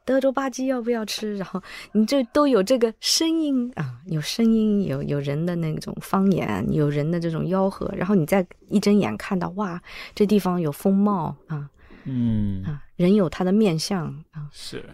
[0.04, 1.36] 德州吧唧要不要吃？
[1.36, 9.80] 然后你这都有这个声音啊，有声音，有有人的那种方言，有人的这种吆喝，然后你再一睁眼看到哇，
[10.14, 11.68] 这地方有风貌啊
[12.04, 14.84] 嗯，啊，人有他的面相啊，是。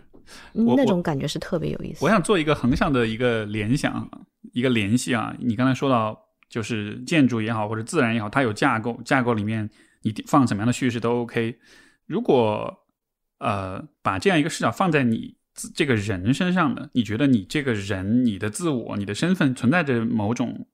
[0.52, 2.04] 那种感觉是特别有意思。
[2.04, 4.06] 我想做一个横向的一个联想，
[4.52, 5.34] 一个联系啊。
[5.38, 6.14] 你刚才说到，
[6.50, 9.70] 就是建筑也好，或者自然也好，它有架构，架构里面
[10.02, 11.58] 你放什么样的叙事都 OK。
[12.04, 12.77] 如果
[13.38, 15.36] 呃把这样一个视角放在你
[15.74, 20.66] 这个人身上呢，你觉得你这个人、你的自我、你的身份存在着某种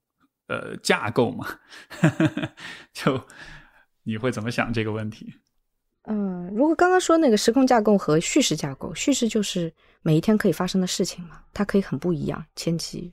[0.47, 1.47] 呃架构吗？
[2.93, 3.19] 就
[4.03, 5.33] 你会怎么想这个问题？
[6.03, 13.11] 嗯，如果刚刚说那个时空架构和叙事架构，叙事就是每一天可以发生的事情嘛，它可以很不一样，千奇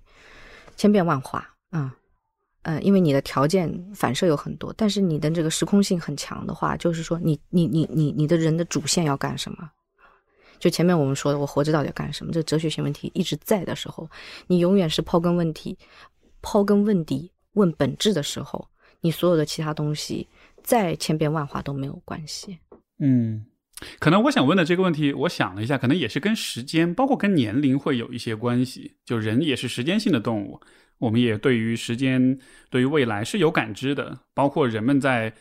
[0.77, 1.97] 千变万化啊。
[2.63, 9.71] 呃，因为你的条件反射有很多，但是你的这个时空性很强的话，就是说你你你你你的人的主线要干什么？
[10.61, 12.31] 就前面我们说的，我活着到底要干什么？
[12.31, 14.09] 这哲学性问题一直在的时候，
[14.47, 15.77] 你永远是刨根问底、
[16.41, 18.69] 刨根问底、问本质的时候，
[19.01, 20.29] 你所有的其他东西
[20.63, 22.59] 再千变万化都没有关系。
[23.01, 23.45] 嗯，
[23.99, 28.95] 可能我想问的这个问题，我想了一下，可能也是跟时间，包括跟年龄会有一些关系。
[29.05, 30.61] 就人也是时间性的动物，
[31.03, 32.39] 我们也对于时间、
[32.71, 34.17] 对于未来是有感知的。
[34.33, 35.33] 包括人们在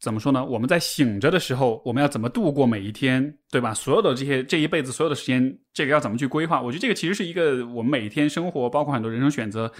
[0.00, 0.42] 怎么说呢？
[0.44, 3.74] 我们在醒着的时候，我们要怎么度过每一天，对吧？
[3.74, 6.62] 所有的这些这一辈子所有的时间，这个要怎么去规划？
[6.62, 9.70] 我觉得这个其实是一个我们每天生活，包括很多人生选择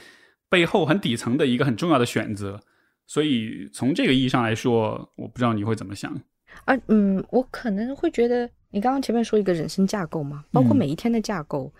[0.50, 2.60] 背后很底层的一个很重要的选择。
[3.06, 6.14] 所以从这个意义上来说，我不知道你会怎么想。
[6.66, 11.72] 啊嗯，我可能会觉得，你刚刚前面说一个人生架构嘛，包括嗯每一天的架构，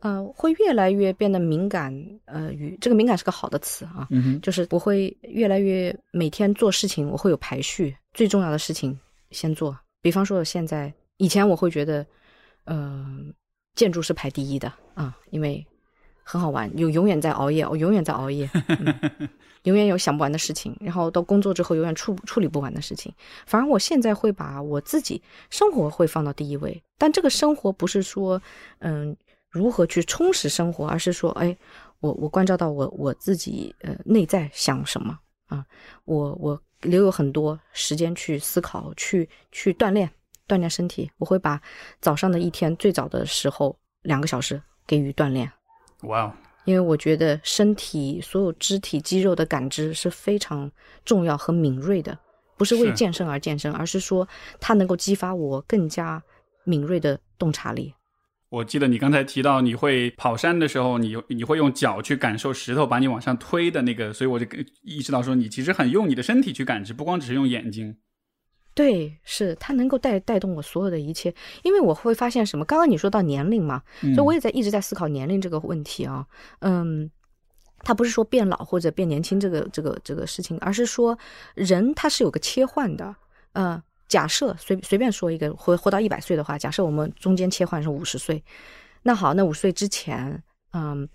[0.00, 1.92] 呃，会越来越变得敏感，
[2.26, 8.98] 呃，与这个敏感是个好的词啊，嗯，就是我会越来越每天做事情，我会有排序，最重要的事情
[9.30, 9.76] 先做。
[10.02, 12.06] 比方说，现在以前我会觉得，
[12.64, 13.06] 呃，
[13.74, 15.66] 建筑是排第一的啊，因为
[16.22, 19.28] 很好玩，有永远在熬夜，我永远在熬夜，嗯
[19.64, 23.12] 永远有想不完的事情，然后到工作之后永远处处理不完的事情。
[23.46, 25.20] 反而我现在会把我自己
[25.50, 28.40] 生活会放到第一位，但这个生活不是说，
[28.78, 29.16] 嗯，
[29.50, 31.56] 如何去充实生活，而是说，哎，
[32.00, 35.64] 我我关照到我我自己呃内在想什么啊，
[36.04, 40.10] 我我留有很多时间去思考，去去锻炼
[40.46, 41.10] 锻炼身体。
[41.18, 41.60] 我会把
[42.00, 45.50] 早上的一天最早的时候两个小时给予锻炼。
[46.02, 46.32] 哇哦，
[46.64, 50.70] 因为我觉得身体所有肢体肌肉的感知是非常
[51.04, 52.18] 重要和敏锐的，
[52.58, 54.28] 不是为健身而健身，而是说
[54.60, 56.22] 它能够激发我更加
[56.64, 57.94] 敏锐的洞察力。
[58.48, 64.46] 我记得你刚才提到你会跑山的时候，你你会用脚去感受石头把你往上推的那个，所以我就
[64.82, 67.96] 意识到说，你其实很用你的身体去感知，不光只是用眼睛。
[68.72, 71.34] 对，是它能够带带动我所有的一切，
[71.64, 72.64] 因为我会发现什么？
[72.64, 76.26] 刚刚你说到年龄嘛，嗯所以我也在一直在思考年龄这个问题啊。
[76.60, 77.10] 嗯，
[77.78, 81.18] 它不是说变老或者变年轻这个这个这个事情，而是说
[81.54, 83.16] 人他是有个切换的。
[83.54, 88.42] 呃，假设随随便说一个，活活到一百岁的话，假设我们中间切换是五十岁，
[89.02, 90.42] 那好，那五岁之前，
[90.72, 91.08] 嗯。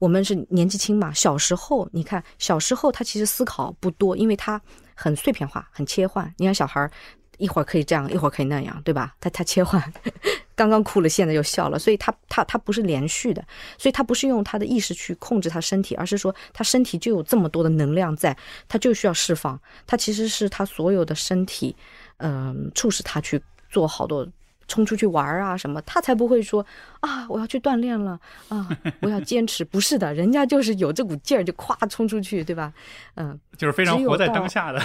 [0.00, 4.60] 我们是年纪轻嘛，小时候你看，小时候他其实思考不多，因为他
[4.94, 6.30] 很碎片化，很切换。
[6.36, 6.90] 你看小孩儿
[7.38, 9.14] 一会儿可以这样，一会儿可以那样，对吧？
[9.18, 9.80] 他他切换，
[10.54, 13.42] 刚刚哭了，现在又笑了，所以他他他不是连续的，
[13.78, 18.36] 所以他不是用他的意识去控制他身体，而是说他身体就有这么多的能量在，
[18.68, 19.58] 他就需要释放。
[19.86, 21.74] 他其实是他所有的身体，
[22.18, 24.26] 嗯、促使他去做好多。
[24.66, 26.64] 冲出去玩儿啊什么，他才不会说
[27.00, 28.66] 啊，我要去锻炼了啊，
[29.02, 29.62] 我要坚持。
[29.62, 32.72] 不是的，人家就是有这股劲儿，就咵冲出去，对吧？
[33.16, 34.82] 嗯，就是非常活在当下的。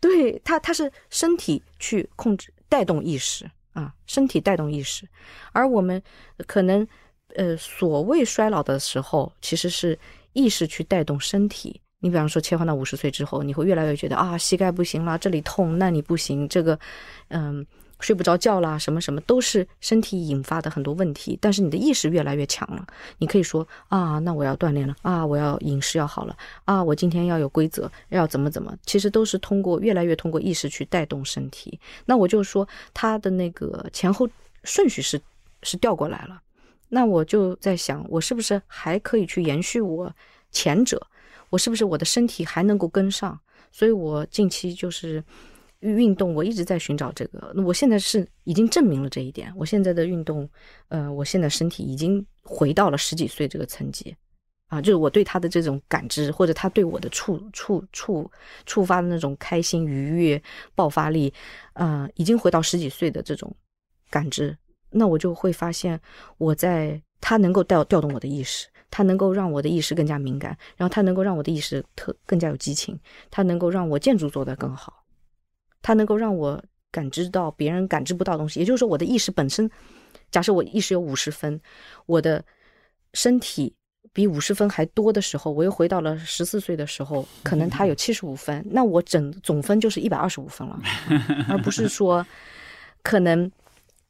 [0.00, 3.44] 对他，他是身体去控制、带动意识
[3.74, 5.06] 啊，身体带动意识，
[5.52, 6.02] 而我们
[6.46, 6.88] 可能
[7.36, 9.98] 呃，所谓衰老的时候，其实是
[10.32, 11.82] 意识去带动身体。
[12.00, 16.78] 你比方说，切换到五十岁之后，你会越来越觉得啊，膝盖不行了，这里痛，那里不行，这个
[17.28, 17.66] 嗯。
[17.98, 22.86] 睡不着觉啦，什么什么都是身体引发的很多问题，但是你的意识越来越强了，
[23.16, 26.36] 你可以说啊，那我要锻炼了啊，我要饮食要好了
[26.66, 31.80] 啊，我今天要有规则，要怎么怎么，其实都是通过越来越通过意识去带动身体。
[32.04, 34.28] 那我就说他的那个前后
[34.62, 35.18] 顺序是
[35.62, 36.38] 是调过来了，
[36.90, 40.14] 那我就在想，我是不是还可以去延续我
[40.52, 41.00] 前者？
[41.50, 43.38] 我是不是我的身体还能够跟上？
[43.70, 45.22] 所以我近期就是。
[45.80, 47.52] 运动，我一直在寻找这个。
[47.62, 49.52] 我现在是已经证明了这一点。
[49.54, 50.48] 我现在的运动，
[50.88, 54.16] 呃，我现在身体已经回到了十几岁这个层级，
[54.68, 58.28] 啊，就是我对他的这种感知，或者他对我的触触触
[58.64, 60.42] 触发的那种开心、愉悦、
[60.74, 61.32] 爆发力，
[61.74, 63.54] 呃，已经回到十几岁的这种
[64.10, 64.56] 感知。
[64.90, 66.00] 那我就会发现，
[66.38, 72.98] 我在他能够调调动我的意识，它能够让我的意识更加敏感，然后它能够让我的意识特更加有激情，
[73.30, 75.04] 它能够让我建筑做得更好。
[75.82, 79.70] 它能够让我感知到别人感知不到东西，也就是说，我的意识本身，
[80.30, 81.60] 假设我意识有五十分，
[82.06, 82.44] 我的
[83.14, 83.74] 身体
[84.12, 90.80] 比五十分还多的时候，我又回到了十四岁的时候，可能它有七十五分，那我整总分就是一百二十五分了，
[91.48, 92.26] 而不是说
[93.02, 93.50] 可能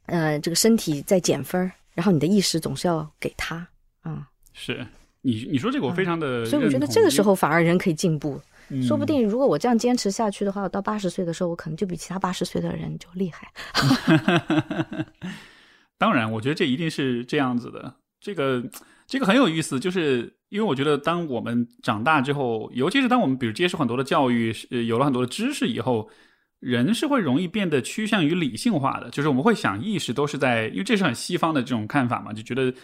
[0.06, 3.66] 呃这个身体在减分，然后你的意识总是要给他
[4.00, 4.28] 啊。
[4.58, 4.84] 是
[5.20, 8.40] 你你说这个我非常的、所以我觉得这个时候反而人可以进步。
[8.68, 13.52] 嗯说不定，如果我这样坚持下去的话，我到八十岁的时候，我可能就比其他八十岁的人就厉害。
[15.96, 17.94] 当然，我觉得这一定是这样子的。
[18.20, 18.60] 这个
[19.06, 26.10] 这个很有意思，就是因为我觉得，当我们长大之后，尤其是当我们比如接受很多的教育，呃，有了很多的知识以后，
[26.58, 29.08] 人是会容易变得趋向于理性化的。
[29.10, 32.74] 就是我们会想，意识都是在，因为这是很西方的这种看法嘛，就觉得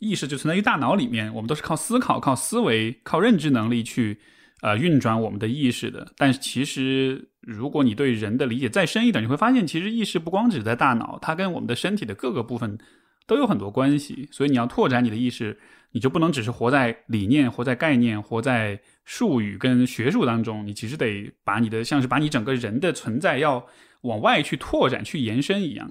[0.00, 4.18] 意识就存在于大脑里面，我们都是靠思考、靠思维、靠认知能力去。
[4.62, 12.76] 呃，运转我们的意识的，但是其实，如果你对人的理解再深一点，你会发现，其实意识不光只在大脑，它跟我们的身体的各个部分
[13.26, 14.28] 都有很多关系。
[14.30, 15.58] 所以你要拓展你的意识，
[15.92, 23.66] 你就不能只是活在理念、活在概念、活在术语跟学术当中，你其实得把你的像是把你整个人的存在要
[24.02, 25.90] 往外去拓展、去延伸一样。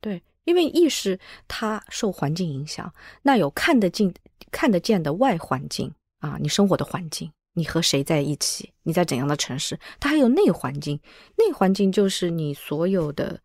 [0.00, 1.18] 对，因为意识
[1.48, 2.92] 它受环境影响，
[3.22, 4.12] 那有看得见、
[4.50, 7.30] 看得见的外环境啊，你生活的环境。
[7.56, 8.72] 你和谁在一起？
[8.82, 9.78] 你在怎样的城市？
[10.00, 11.00] 它还有内环境，
[11.36, 13.40] 内环境就是你所有的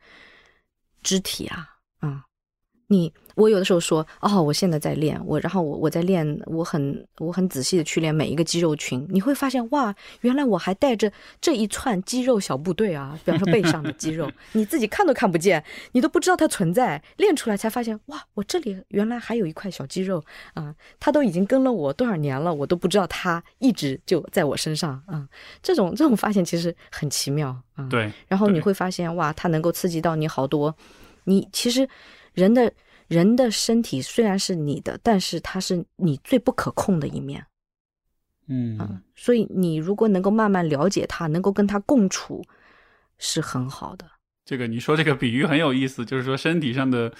[1.03, 2.25] 肢体啊，啊、
[2.91, 11.09] 你我有的时候说，哦，我现在在练，我然后我我在练，我很我很仔细的去练每一个肌肉群，你会发现，哇，原来我还带着
[11.39, 20.21] 这一串肌肉小部队啊，比方说背上的肌肉， 你自己看都看不见，你都不知道它存在，练出来才发现，哇，我这里原来还有一块小肌肉
[20.55, 25.25] 啊，它都已经跟了我多少年了，我都不知道它一直就在我身上啊，
[25.61, 30.75] 这种这种发现其实很奇妙啊，对，然后你会发现，哇，它能够刺激到你好多，
[31.25, 31.87] 你其实
[32.39, 32.73] 人的。
[33.09, 37.43] 人的身体虽然是你的，但是它是你最不可控的一面，
[38.47, 42.45] 嗯啊，所以你如果能够慢慢了解它，能够跟它共处，
[43.17, 44.05] 是很好的。
[44.45, 47.11] 这个你说这个比喻很有意思，就是说身体上的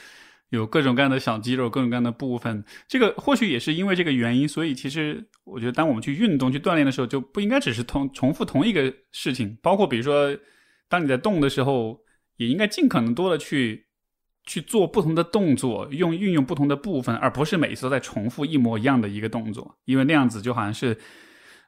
[0.50, 2.64] 有各种各样的小肌肉，各种各样的部分。
[2.88, 9.58] 这个或许也是因为这个原因，所以其实我觉得，当我们去运动、去锻炼的时候，就不应该只是同重复同一个事情。
[9.64, 10.38] 包括比如说，
[10.88, 12.00] 当你在动的时候，
[12.36, 13.89] 也应该尽可能多的去。
[14.50, 20.98] 去做不同的动作，用运用不同的部分，而不是每次都在重复一模一样的一个动作，因为那样子就好像是，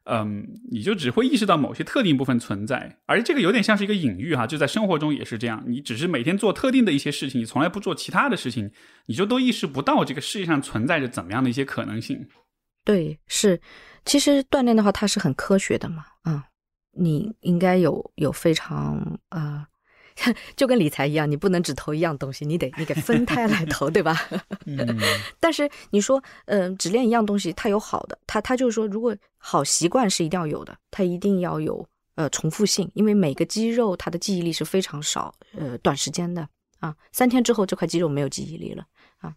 [0.05, 8.71] 嗯，你就只会意识到某些特定部分存在，而这个有点像是一个隐喻哈，就在生活中也是这样，你只是每天做特定的一些事情，你从来不做其他的事情，
[9.05, 12.27] 你就都意识不到这个世界上存在着怎么样的一些可能性。
[12.84, 13.61] 对，是，
[14.05, 16.41] 其实锻炼的话，它是很科学的嘛，嗯，
[16.97, 19.67] 你应该有有非常呃。
[20.55, 24.15] 就跟理财一样，你不能只投一样东西，你得你给分开来投，对吧？
[25.39, 36.47] 但是你说，嗯，只练一样东西，它有好的，它它就是说，如果好习惯是一定要有的，它一定要有呃重复性，因为每个肌肉它的记忆力是非常少，呃，短时间的
[36.80, 38.86] 啊，三天之后这块肌肉没有记忆力了
[39.19, 39.34] 啊，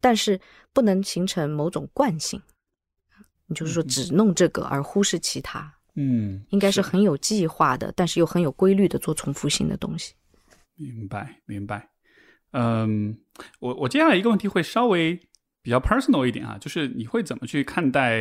[0.00, 0.40] 但是
[0.72, 2.40] 不能形成某种惯性，
[3.46, 10.14] 你就是说只弄这个而忽视其他，嗯，应该是很有计划的，但是又很有规律的做重复性的东西。
[10.78, 11.90] 明白，明白。
[12.52, 13.18] 嗯，
[13.58, 15.20] 我我接下来一个问题会稍微
[15.60, 18.18] 比较 personal 一点啊，就是你会怎么去看待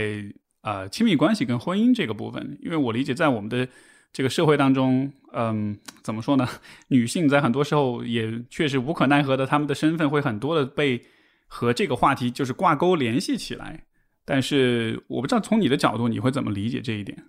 [0.63, 2.57] 呃亲密关系跟婚姻这个部分？
[2.61, 3.65] 因为我理解在我们的
[4.11, 6.45] 这个社会当中，嗯，怎么说呢？
[6.89, 11.05] 女性在很多时候也确实无可奈何的，她们的身份会很多的被
[11.47, 13.85] 和这个话题就是挂钩联系起来。
[14.25, 17.23] 但是我不知道从你的角度你会怎么理解这一点？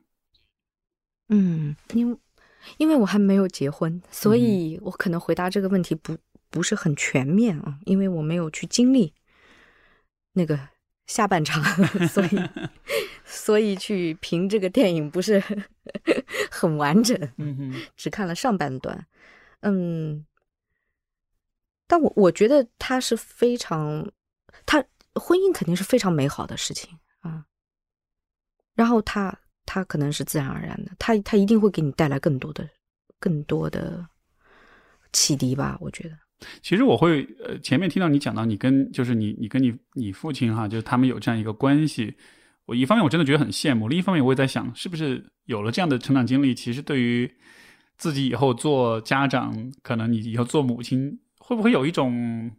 [1.29, 2.19] 嗯，因。
[2.77, 6.17] 因为我还没有结婚，所以我可能回答这个问题不
[6.51, 9.15] 不是很全面啊，因为我没有去经历
[10.33, 10.59] 那个
[11.07, 11.63] 下半场，
[12.09, 12.29] 所以
[13.25, 15.43] 所以去评这个电影不是
[16.51, 19.07] 很完整，嗯只看了上半段，
[19.61, 20.27] 嗯，
[21.87, 24.11] 但我我觉得他是非常，
[24.67, 24.85] 他
[25.15, 27.47] 婚姻肯定是非常美好的事情啊，
[28.75, 29.41] 然后他。
[29.71, 32.67] 它可能是自然而然的，它它一定会给你带来更多的、
[33.21, 34.03] 更多的
[35.13, 35.77] 启迪吧？
[35.79, 36.17] 我觉得。
[36.63, 42.17] 其实我会呃，前面听到你讲到你跟就是你你跟你你父亲哈，就是他们有这样一个关系。
[42.65, 47.31] 我一方面我真的觉得很羡慕，另一方面我也在想，是不是有了这样的成长经历，其实对于
[47.99, 52.51] 自己以后做家长，可能你以后做母亲，会不会有一种？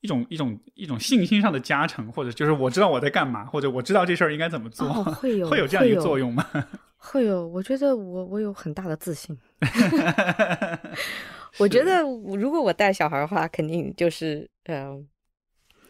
[0.00, 6.44] 一种一种一种信心上的加成，或者就是我知道我在干嘛，或者我知道这事儿应该怎么做， 会有会有这样一个作用吗？
[6.96, 9.36] 会有，我觉得我我有很大的自信。
[11.58, 12.02] 我觉得
[12.36, 15.06] 如果我带小孩的话，肯定就是嗯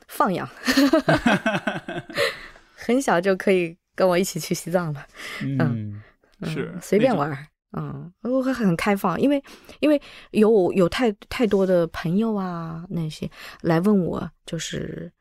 [0.09, 0.49] 放养，
[2.75, 5.07] 很小就可以跟我一起去西藏了。
[5.43, 6.01] 嗯，
[6.45, 7.47] 是随便玩。
[7.73, 9.43] 嗯，我会很开放，因为
[9.81, 10.01] 因为
[10.33, 13.31] 有有太太多的朋友啊，那些
[13.63, 15.13] 来问我，就是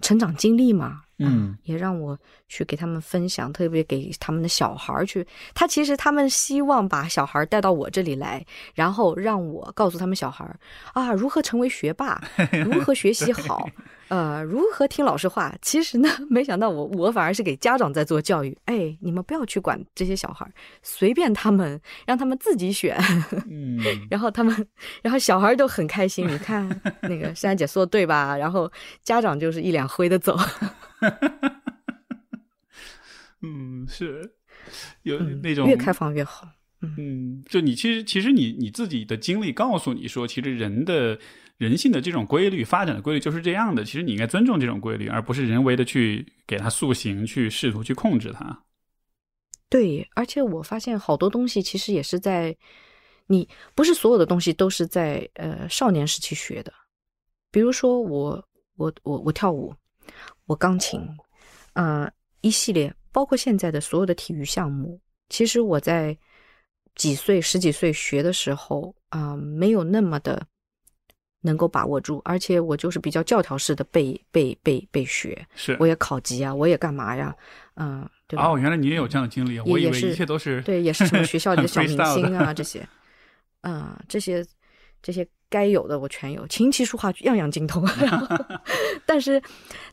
[0.00, 1.02] 成长经历嘛。
[1.18, 5.26] 嗯，也让我去给他们分享，特别给他们的小孩儿去。
[5.54, 8.44] 他其实他们希望把小孩带到我这里来，
[8.74, 10.58] 然后让我告诉他们小孩儿
[10.94, 12.20] 啊，如何成为学霸，
[12.64, 13.68] 如何学习好，
[14.08, 15.54] 呃，如何听老师话。
[15.62, 18.56] 其实呢，没想到我我反而是给家长在做教育。
[18.64, 20.50] 哎，你们不要去管这些小孩，
[20.82, 22.98] 随便他们，让他们自己选。
[23.48, 23.78] 嗯，
[24.10, 24.66] 然后他们，
[25.02, 26.26] 然后小孩都很开心。
[26.26, 26.68] 你看
[27.02, 28.36] 那个珊珊姐说的对吧？
[28.36, 28.70] 然后
[29.04, 30.36] 家长就是一脸灰的走。
[33.44, 34.34] 嗯，是
[35.02, 36.48] 有那种越开放越好。
[36.80, 41.18] 嗯，就你其实其实你你自己的经历告诉你说，其实人的
[41.56, 43.84] 人性的这种规律发展的规律就是这样的。
[43.84, 48.64] 其实你应该尊重这种规律，而不是人为的去给它塑形，去试图去控制它。
[49.68, 52.56] 对，而且我发现好多东西其实也是在
[53.26, 56.72] 你不是所有的东西都是在呃少年时期学的。
[57.50, 59.74] 比如说我我我我跳舞。
[60.46, 61.00] 我钢琴，
[61.74, 66.16] 呃，一系列包括现在的所有的体育项目，其实我在
[66.94, 70.44] 几岁、十几岁学的时候啊，没有那么的
[71.40, 77.34] 能够把握住，而且我就是比较教条式的背背背背学，是我也考级啊，我也干嘛呀，
[77.74, 78.48] 嗯，对吧？
[78.48, 82.86] 哦，原来你也有这样的经历，我以为一切都是对，也是什么学校里的小 明星啊这些，
[83.60, 84.44] 啊，这些
[85.00, 85.26] 这些。
[85.52, 87.86] 该有的我全有，琴棋书画样样精通。
[89.04, 89.40] 但是，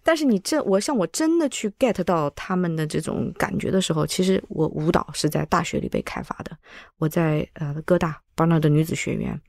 [0.01, 6.57] 但是你这我像我真的去 get 到他们的这种感觉的时候，其实我舞蹈是在大学里被开发的。
[6.97, 9.39] 我在呃哥大 Barnard 女子学院，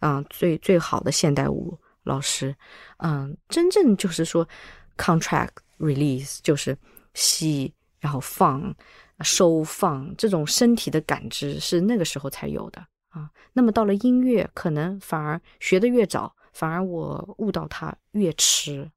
[0.00, 2.52] 啊最最好的现代舞老师，
[2.98, 4.46] 嗯，真正就是说
[4.96, 6.76] contract release 就是
[7.14, 8.74] 吸然后放
[9.20, 12.84] 收放这种身体的感知是那个时候才有的。
[13.10, 18.90] 啊，那么到了音乐，可能反而学的越早，反而我悟到它越迟。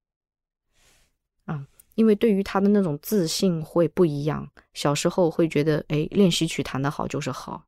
[1.46, 4.50] 啊，因为对于他的那种自信会不一样。
[4.74, 7.66] 小时候会觉得，哎，练习曲弹得好就是好，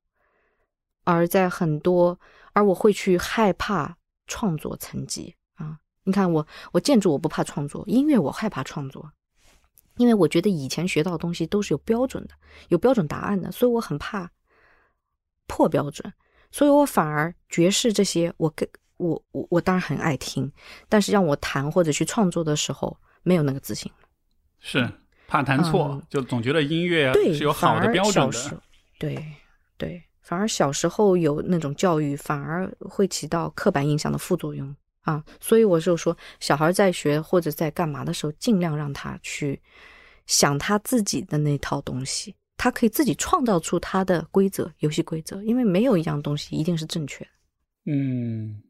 [1.03, 2.19] 而在很多，
[2.53, 5.79] 而我会去害怕创作层级啊。
[6.03, 9.11] 你看我，我建筑我不怕创作，音乐我害怕创作。
[9.97, 12.33] 因为我觉得以前学到的东西都是有标准的，
[12.67, 14.29] 有标准答案的，所以我很怕
[15.47, 16.13] 破标准，
[16.55, 20.49] 所以我反而爵士这些，我跟我我我当然很爱听，
[20.87, 23.91] 但是让我弹或者去创作的时候，没有那个自信。
[24.61, 24.89] 是
[25.27, 28.63] 怕弹错，就总觉得音乐对是有好的标准的。
[28.97, 29.21] 对
[29.75, 35.21] 对，反而小时候有那种教育，反而会起到刻板印象的副作用啊。
[35.41, 39.61] 所以我就说，小孩在学或者在干嘛的时候，尽量让他去
[40.25, 47.31] 想他自己的那套东西，他可以自己创造出他的规则、游戏规则，因为没有一样东西一定是正确的。
[47.87, 48.61] 嗯，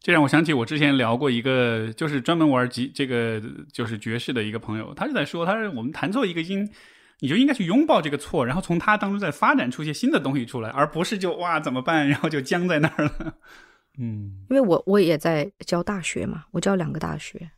[0.00, 6.70] 这让我想起我之前聊过一个，就是专门玩吉这个就是爵士的一个朋友，他就在说，他说我们弹错一个音，
[7.20, 13.34] 你就应该去拥抱这个错，然后从它当中再发展出一些新的东西出来，而不是就哇怎么办，然后就僵在那儿了。
[13.98, 17.50] 嗯因为我我也在教大学嘛，我教两个大学，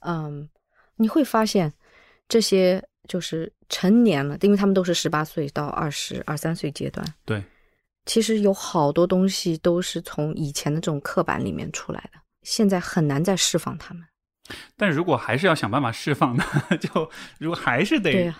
[0.00, 0.48] 嗯，
[0.96, 1.72] 你会发现
[2.28, 7.42] 这些就是成年了，因为他们都是十八岁到二十二三岁阶段，对，
[8.06, 14.04] 其实有好多东西都是从以前的这种刻板里面出来的，现在很难再释放他们。
[14.76, 16.44] 但如果还是要想办法释放的，
[16.78, 18.32] 就如果还是得、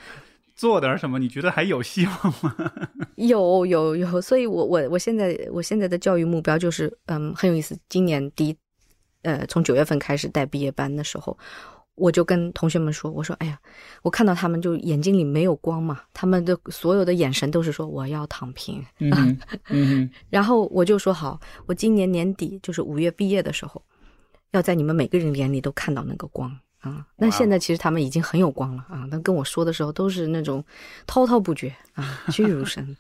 [0.54, 2.54] 做点什么，你觉得还有希望吗？
[3.16, 7.78] 有有有，所以我我我现在我现在的教育目标就是，嗯，很有意思。
[7.88, 8.56] 今年第一，
[9.22, 11.38] 呃，从九月份开始带毕业班的时候，
[11.99, 13.59] 我就跟同学们说，我说，哎呀，
[14.03, 18.84] 我看到他们就眼睛里没有光嘛，他们的所有的眼神都是说我要躺平。
[19.01, 19.38] 嗯哼
[19.70, 23.82] 嗯哼 然后我就说好，我今年年底就是五月毕业的时候，
[24.53, 27.07] 要在你们每个人眼里都看到那个光啊。
[27.16, 30.64] 那现在其实他们已经很有光了啊，但跟我说的时候都是那种
[31.07, 32.96] 滔滔不绝啊，栩栩如生。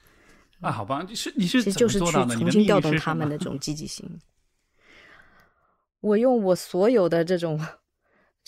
[0.60, 4.04] 啊，好吧，你是你是其实就是去重新调动他们的这种 积极性。
[6.00, 7.60] 我用我所有的这种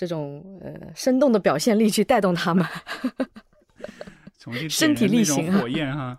[0.01, 2.65] 这种呃生动的表现力去带动他们。
[4.71, 6.19] 身体力行啊火焰哈。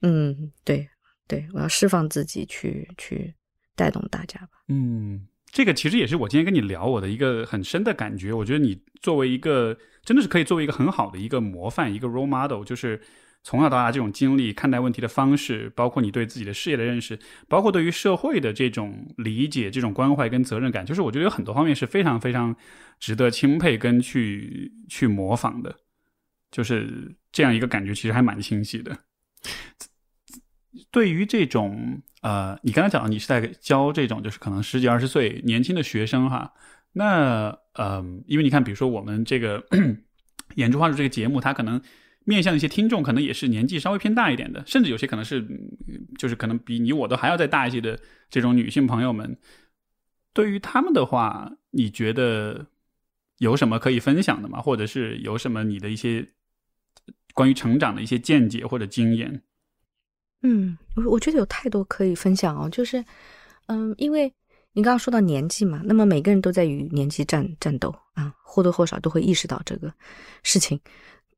[0.00, 0.88] 嗯，对
[1.28, 3.34] 对，我要释放自己去去
[3.76, 4.48] 带动大家吧。
[4.68, 8.32] 嗯，这个其实也是我今天跟你聊我的一个很深的感觉。
[8.32, 12.98] 我觉得你作为一个真的是可以作为一个很好的一个模范，一个 role model，就是
[13.42, 17.18] 从小到大这种经历、看待问题的方式，包括你对自己的事业的认识，
[17.48, 22.54] 包括对于社会的这种理解、这种关怀跟责任感，就是我觉得有很多方面是非常非常
[23.00, 25.74] 值得钦佩跟去去模仿的。
[26.50, 28.96] 就是这样一个感觉，其实还蛮清晰的。
[30.90, 36.52] 对于这种呃，你刚才讲到你是在教这种就是可能十几二十岁年轻的学生哈，
[36.92, 39.64] 那呃，因为你看，比如说我们这个
[40.56, 41.80] 演出话术这个节目，它可能
[42.24, 45.46] 面向一些听众，可能也是年纪稍微偏大一点的，甚至有些可能是
[46.18, 47.98] 就是可能比你我都还要再大一些的
[48.30, 49.36] 这种女性朋友们，
[50.32, 52.66] 对于他们的话，你觉得
[53.38, 54.60] 有什么可以分享的吗？
[54.60, 56.26] 或者是有什么你的一些
[57.34, 59.42] 关于成长的一些见解或者经验？
[60.42, 63.04] 嗯，我我觉得有太多可以分享哦，就是，
[63.66, 64.32] 嗯，因为
[64.72, 69.92] 你刚刚说到年纪嘛，那么每个人都在与年纪战战斗啊，或多或少都会意识到这个
[70.42, 70.80] 事情，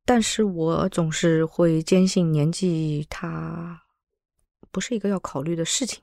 [0.05, 3.81] 但是我总是会坚信年纪它
[4.71, 6.03] 不是一个要考虑的事情，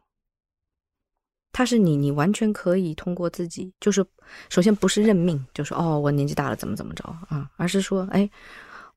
[1.52, 4.06] 它是你你完全可以通过自己，就是
[4.50, 8.30] 首先不是认命，就是哦我年纪大了怎么怎么着啊，而是说哎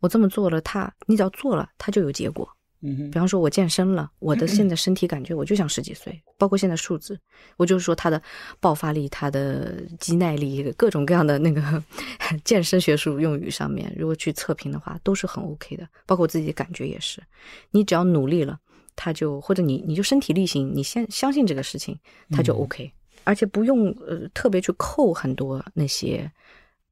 [0.01, 2.49] 我这么做了，它你只要做了，它就有结果。
[2.87, 7.19] 嗯比方说，我健身了，我的现 在身体感觉我就像十几岁，包括现在数字，
[7.57, 8.21] 我就是说他的
[8.61, 11.83] 爆发力、他的肌耐力，各种各样的那个
[12.45, 15.89] 健身学术用语上面，如果去测评的话，都是很 OK 的。
[16.05, 17.23] 包括我自己的感觉也是，
[17.71, 18.59] 你只要努力了，
[18.95, 21.99] 他就或者你你就身体力行，你先相信这个事情，
[22.31, 22.93] 他就 OK，、
[23.25, 26.31] 而且不用呃特别去扣很多那些，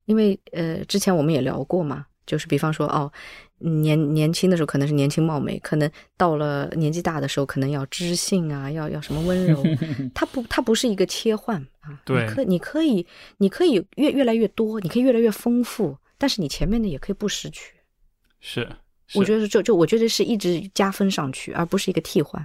[0.06, 3.12] 因为呃之前我们也聊过嘛，就是比方说哦。
[3.62, 9.62] 年年轻的时候可能是年轻貌美，可能到了年纪大的时候，可能要知性啊，要要什么温柔，
[10.14, 13.06] 它不它不是一个切换啊，对你可你可以
[13.38, 17.74] 你可以越越来越多，你可以越来越丰富，但是你前面的也可以不失去。
[18.40, 18.68] 是，
[19.14, 22.44] 我觉得就就我觉得是一直加分上去，而不是一个替换。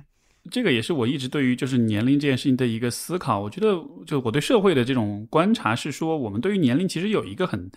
[0.49, 3.41] 这个也是我一直对于就是年龄这件事情的一个思考。
[3.41, 7.69] 我觉得，就我对社会的这种观察是说，我们对于年龄其实有一个很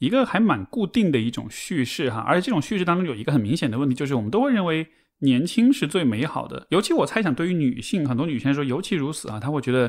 [0.00, 4.84] 一个还蛮固定的一种叙事哈，而且这种叙事当中有一个很明显的问题，就是我们都会认为
[5.20, 6.66] 年轻是最美好的。
[6.70, 9.88] 尤其我猜想，对于女性，很多女性来说尤其如此啊，她会觉得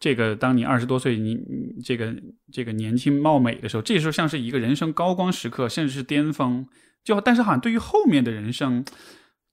[0.00, 1.38] 这个当你二十多岁，你
[1.84, 2.12] 这个
[2.52, 6.66] 这个年轻貌美的时候，这时候像是一个人生高光时刻，甚至是巅峰。
[7.04, 8.84] 就但是好像对于后面的人生。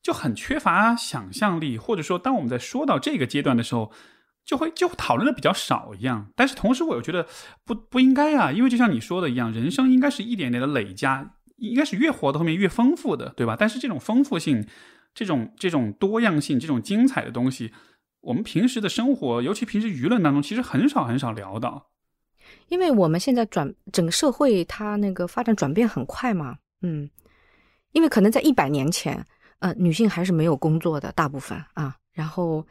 [0.02, 3.92] 就很缺乏想象力，或者说，当我们在说到这个阶段的时候，
[4.50, 6.26] 就会就讨论的比较少一样。
[6.36, 7.28] 但是同时，我又觉得
[7.64, 13.56] 不不应该啊，因为就像你说的一样，人生应该是一点点的累加，应该是越活到后面越丰富的，对吧？
[13.60, 14.66] 但是这种丰富性、
[15.14, 17.72] 这种这种多样性、这种精彩的东西，
[18.22, 21.92] 我们平时的生活，尤其平时舆论当中，其实很少很少聊到。
[22.70, 27.08] 因为我们现在转整个社会，它那个发展转变很快嘛，嗯，
[27.92, 29.24] 因为可能在一百年前，
[29.60, 32.66] 呃，女性还是没有工作的大部分啊，然后，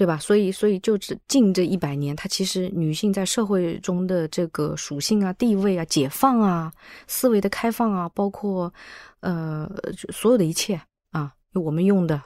[0.00, 0.16] 对吧？
[0.16, 6.72] 所以，所以就只近这一百年，它其实女性在社会中的这个属性啊、地位啊、解放啊、
[7.06, 8.72] 思维的开放啊，包括
[9.20, 9.70] 呃
[10.10, 12.22] 所有的一切啊，我们用的，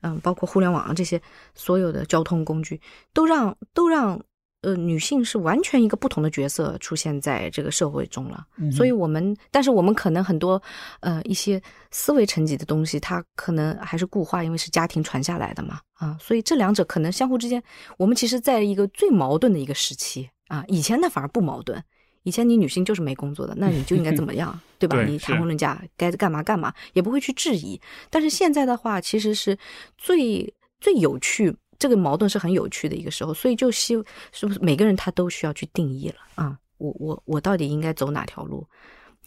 [0.00, 1.20] 嗯，包括互联网啊这些
[1.54, 2.80] 所有的交通工具，
[3.12, 4.18] 都让都让。
[4.62, 10.60] 呃，女性是完全一个不同的角色出现在这个社会中了，所以，我们但是我们可能很多
[10.98, 11.62] 呃一些
[11.92, 17.62] 思维层级的东西，它可能还是固化，因为是家庭传下来的嘛，啊，所以这两者可能相互之间，
[17.98, 21.80] 我们其实在一个最矛盾的一个时期啊，以前那反而不矛盾，
[22.24, 25.00] 以前你女性就是没工作的，那你就应该怎么样，对吧？
[25.06, 27.80] 你谈婚论嫁该干嘛干嘛，也不会去质疑，
[28.10, 29.56] 但是现在的话，其实是
[29.96, 31.56] 最最有趣。
[31.78, 33.94] 这个矛盾是很有趣的一个时候，所以就希
[34.32, 36.58] 是不是每个人他都需要去定义了啊？
[36.78, 38.66] 我我我到底应该走哪条路？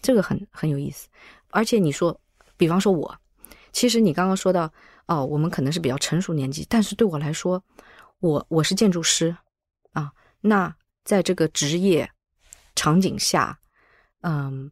[0.00, 1.08] 这个很很有意思。
[1.48, 2.18] 而且你说，
[2.56, 3.14] 比方说我，
[3.72, 4.72] 其实你刚刚说到
[5.06, 7.62] 哦，我们可能是比较成熟年纪，但是对我来说，
[8.20, 9.36] 我我是建筑师
[9.92, 10.12] 啊。
[10.40, 10.74] 那
[11.04, 12.10] 在这个职业
[12.74, 13.58] 场景下，
[14.22, 14.70] 嗯，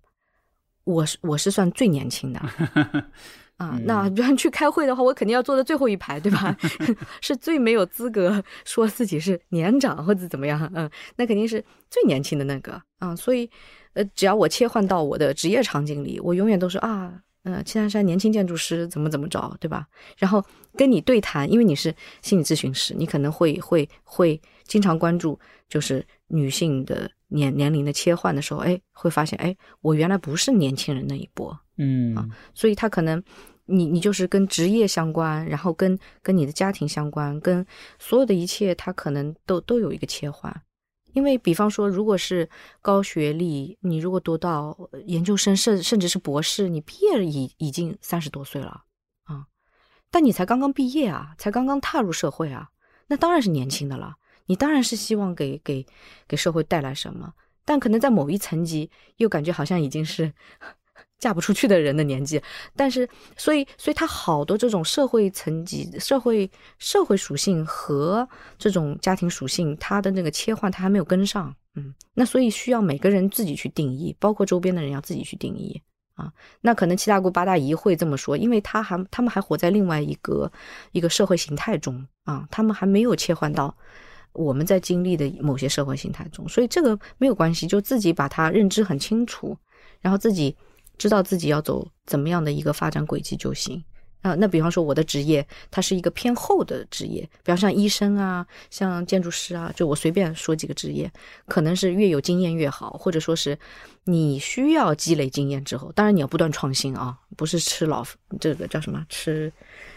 [0.84, 2.40] 我是我是算最年轻的。
[3.60, 6.56] 啊，那比方去开会的话，我肯定要坐在最后一排，对吧？
[7.20, 13.14] 是最没有资格说自己是年长或者怎么样，嗯，那肯定是最年轻的那个啊。
[13.14, 13.48] 所以，
[13.92, 17.12] 呃，只要我切换到我的职业场景里，我永远都是啊，
[17.44, 19.86] 嗯，青山山年轻建筑师怎么怎么着，对吧？
[20.16, 20.42] 然后
[20.74, 25.38] 跟你对谈，因为你是心理咨询师，你可能会会会经常关注，
[25.68, 33.22] 就是女性的年年龄的切换的时候，哎，会发现，哎，我原来不是年轻人那一波，嗯啊，所以他可能。
[33.72, 37.64] 你你就是跟职业相关，然后跟跟你的家庭相关，跟
[38.00, 40.52] 所有的一切，他可能都都有一个切换。
[41.12, 42.50] 因为比方说，如果是
[42.82, 44.76] 高学历，你如果读到
[45.06, 48.82] 研究生，甚甚至是博士，你毕业已已经三十多岁了
[49.22, 49.46] 啊，
[50.10, 52.70] 但你才刚刚毕业啊，才刚刚踏入社会啊，
[53.06, 54.16] 那当然是年轻的了。
[54.46, 55.86] 你当然是希望给给
[56.26, 57.32] 给社会带来什么，
[57.64, 60.32] 但可能在某一层级，又感觉好像已经是。
[61.20, 62.42] 嫁不出去的人的年纪，
[62.74, 63.06] 但是，
[63.36, 68.26] 所以，所以他好多这种社会层级、社会社会属性和
[68.58, 75.82] 这种家庭属性，他的那个切换，他还没有跟上，嗯，那所以需要每个人自己去定义，包括周边的人要自己去定义
[76.14, 76.32] 啊。
[76.62, 80.50] 那可能七大姑八大姨会这么说，因为他还他们还活在另外一个
[80.92, 83.76] 一个社会形态中啊，他们还没有切换到
[84.32, 89.54] 我们在经历的某些社会形态中，所以这个没有关系，就自己把它认知很清楚，
[90.00, 90.56] 然后自己。
[91.00, 93.82] 知道自己要走怎么样的一个发展轨迹就行
[94.20, 94.34] 啊。
[94.34, 101.10] 那比方说我的职业，它是一个偏后的职业，比方像医生啊，像建筑师啊，就我随便说几个职业，
[101.48, 103.58] 可能是越有经验越好，或者说是
[104.04, 108.04] 你需要积累经验之后，当然你要不断创新啊，不是吃老
[108.38, 109.50] 这个叫什么吃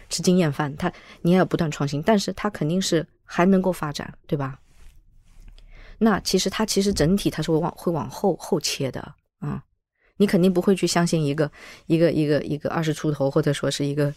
[0.10, 0.90] 吃经验饭，他
[1.22, 4.58] 你也要不断创新，但是他肯定是还能够发展，对吧？
[6.00, 9.02] 那其实它其实整体它是会往会往后后切的
[9.40, 9.62] 啊。
[10.18, 11.50] 你肯定不会去相信一个
[11.88, 14.14] 一个一个一个二十出头或者说是一个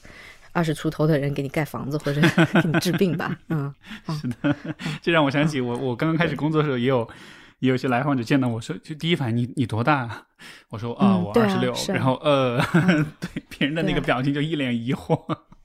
[0.53, 2.21] 二十出头的人给你盖房子或者
[2.63, 3.39] 给你治病吧？
[3.49, 3.75] 嗯，
[4.09, 4.57] 是的，
[5.03, 7.09] 这让我想起我我刚刚开始工作的时候，也有
[7.61, 10.27] 也有些来访者见到我说，就第一反应你你多大？
[10.71, 11.75] 我说啊，我二十六。
[11.89, 12.59] 然后呃，
[13.21, 15.19] 对别人的那个表情就一脸疑惑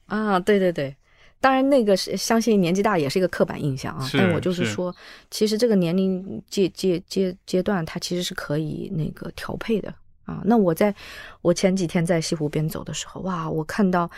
[0.06, 0.94] 啊，对对对，
[1.40, 4.94] 当然那个是相信年纪大也是一个刻板印象啊，但我就是说，
[5.30, 9.94] 其实这个年龄阶阶阶阶段它其实是可以那个调配的。
[10.24, 10.94] 啊，那我在
[11.40, 14.10] 我前几天在西湖边走的时候，哇，我看到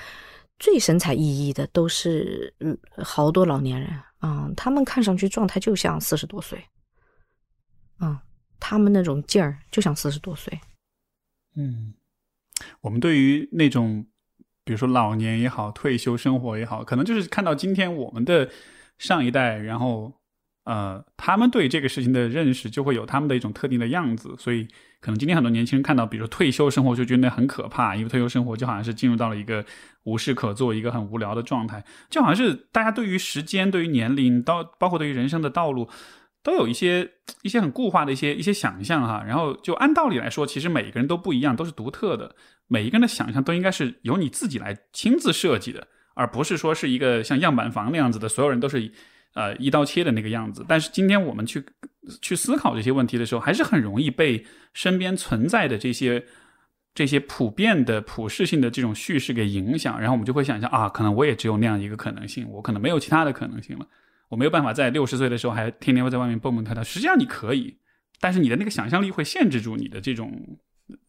[0.59, 6.63] 最神采奕奕的都是嗯好多老年人啊，他们看上去状态就像四十多岁，
[8.01, 8.19] 嗯，
[8.61, 10.61] 他们那种劲儿就像四十多岁。
[11.57, 11.95] 嗯，
[12.81, 14.07] 我们对于那种
[14.65, 18.51] 比如说老年也好，退休生活也好，可能就是看到今天我们的
[18.99, 20.13] 上一代，然后。
[20.65, 24.67] 呃，他们对这个事情的认识就会有他们的一种特定的样子，所以
[25.05, 29.63] 可能今天很多年轻人看到，比如说退休生活就觉得很可怕，因为退休生活就好像是进入到了一个
[30.05, 35.87] 无事可做、一个很无聊的状态，就好像是大家对于时间、对于年龄，到包括对于人生的道路，
[36.43, 37.07] 都有一些
[37.43, 39.23] 一些很固化的一些一些想象哈。
[39.27, 42.35] 然后就按道理来说，其实每个人都不一样，都是独特的，
[42.67, 48.91] 每一个人的想象都应该是由你自己来亲自设计的，而不是说是一个像样板房那样子的，所有人都是。
[49.35, 51.65] 呃，一刀切的那个样子，但是今天我们去
[52.23, 56.25] 去思考这些问题的时候，还是很容易被身边存在的这些
[56.95, 63.87] 这些普遍的、普适性的这种叙事给影响，然后我们就会想象啊，可能我也只有那样一个可能性，我可能没有其他的可能性了，
[64.29, 66.83] 我没有办法在六十岁的时候还天天会在外面蹦蹦跳跳。
[66.85, 67.77] 实际上你可以，
[68.21, 70.31] 但是你的那个想象力会限制住你的这种，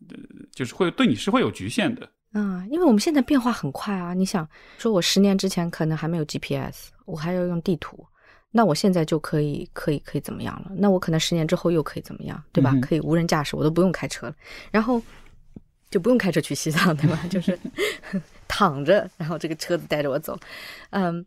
[0.10, 0.18] 呃，
[0.52, 2.10] 就是会对你是会有局限的。
[2.32, 4.14] 啊，因为我们现在变化很快啊！
[4.14, 4.46] 你想
[4.78, 8.06] 说，我十年之前可能还没有 GPS，我还要用地图，
[8.57, 10.72] 那我现在就可以可以可以怎么样了？
[10.77, 12.73] 那我可能十年之后又可以怎么样，对吧？
[12.82, 14.36] 可以无人驾驶，我都不用开车了，
[14.72, 15.02] 然后
[15.91, 17.19] 就不用开车去西藏，对吧？
[17.30, 17.60] 就是
[18.48, 20.40] 躺着，然后这个车子带着我走，
[20.91, 21.26] 嗯，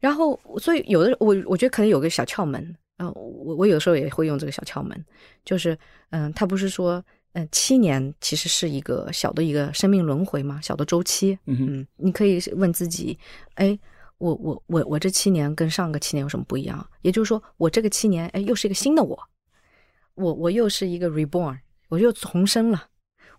[0.00, 5.02] 然后所以有的我我觉得可能有个小窍门，嗯，我我有的时候也会用这个小窍门，
[5.46, 5.78] 就是
[6.10, 7.02] 嗯，他不是说。
[7.38, 11.38] 嗯，七年其实是一个小的一个生命轮回嘛，小的周期。
[11.44, 13.18] 嗯，你可以问自己，
[13.56, 13.78] 哎，
[14.18, 16.88] 我我我我这七年跟上个七年有什么不一样？
[17.02, 19.28] 也就是说，我这个七年，哎，又是一个新的我，
[20.14, 22.88] 我我又是一个 reborn，我又重生了。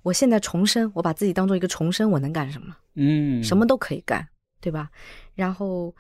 [0.03, 2.75] 我现在重生，我把自己当做一个重生，我能干什么？
[2.95, 4.27] 嗯，什么都可以干，
[4.61, 4.89] 对吧？
[5.35, 5.93] 然后，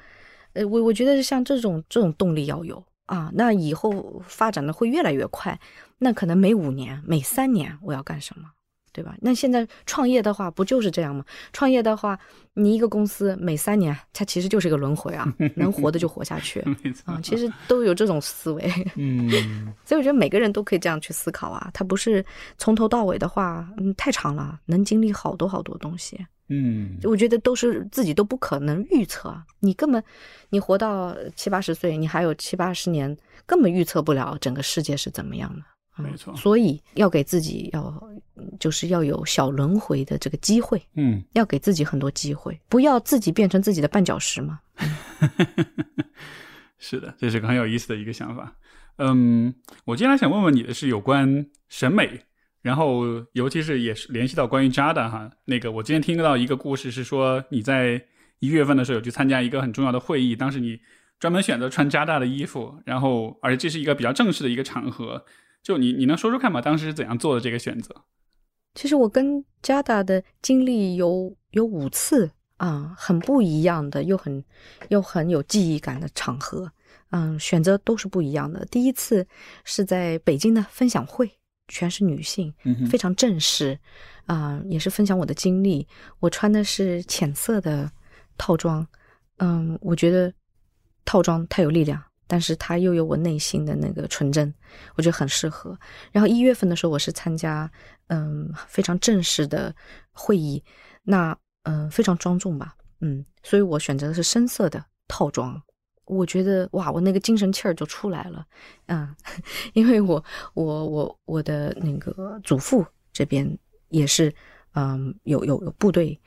[0.53, 2.83] 呃，我我觉得像这种这种动力要有。
[3.07, 5.57] 啊，那以后发展的会越来越快，
[5.99, 8.51] 那可能每五年、每三年我要干什么，
[8.97, 9.15] 对吧？
[9.21, 11.23] 那现在创业的话，不就是这样吗？
[11.53, 12.17] 创业的话，
[12.55, 16.59] 你一个公司每三年，它其实就是一个轮回啊， 能活的就活下去
[17.05, 18.73] 啊，其实都有这种思维。
[18.95, 19.29] 嗯，
[19.85, 22.25] 所以我觉得每个人都可以这样去思考啊，他不是
[22.57, 26.19] 从头到尾的话，嗯，太长了，能经历好多好多东西。
[26.49, 30.03] 嗯，我觉得都是自己都不可能预测，你根本，
[30.49, 33.15] 你活到七八十岁，你还有七八十年，
[33.45, 35.61] 根本预测不了整个世界是怎么样的。
[35.97, 38.09] 没错，所以要给自己要，
[38.59, 40.81] 就是要有小轮回的这个机会。
[40.95, 44.59] 嗯，要给自己很多机会，不要自己变成自己的绊脚石嘛。
[46.79, 48.55] 是的，这是个很有意思的一个想法。
[48.97, 49.53] 嗯，
[49.85, 52.21] 我接下来想问问你的是有关审美。
[52.63, 58.03] 然后，尤其是也是联系到关于扎的哈，那个我今天听到一个故事是说你在
[58.39, 60.77] 一月份的时候有去参加一个很重要的会议，当时你
[61.17, 65.23] 专门选择穿扎大的衣服，然后而且这是一个比较正式的一个场合，
[65.63, 66.61] 就你你能说说看吗？
[66.61, 67.95] 当时是怎样做的这个选择？
[68.75, 74.43] 其实我跟加达的经历有有五次啊，很不一样的，又很
[74.89, 76.71] 又很有记忆感的场合，
[77.09, 78.65] 嗯，选择都是不一样的。
[78.65, 79.27] 第一次
[79.63, 81.31] 是在北京的分享会。
[81.69, 82.53] 全是女性，
[82.89, 83.77] 非常正式，
[84.25, 85.85] 啊，也是分享我的经历。
[86.21, 87.91] 我穿的是浅色的
[88.37, 88.87] 套装，
[89.39, 90.33] 嗯，我觉得
[91.03, 94.53] 套装太有力量，但是它又有我内心的那个纯真，
[94.95, 95.77] 我觉得很适合。
[96.11, 97.69] 然后一月份的时候，我是参加
[98.07, 99.73] 嗯非常正式的
[100.11, 100.63] 会议，
[101.03, 105.59] 那嗯非常庄重吧，嗯，所以我选择的是深色的套装。
[106.05, 108.45] 我觉得哇，我那个精神气儿就出来了，
[108.85, 109.13] 嗯，
[109.73, 110.23] 因为我
[110.53, 113.57] 我我我的那个祖父这边
[113.89, 114.33] 也是，
[114.73, 116.17] 嗯，有有有部队，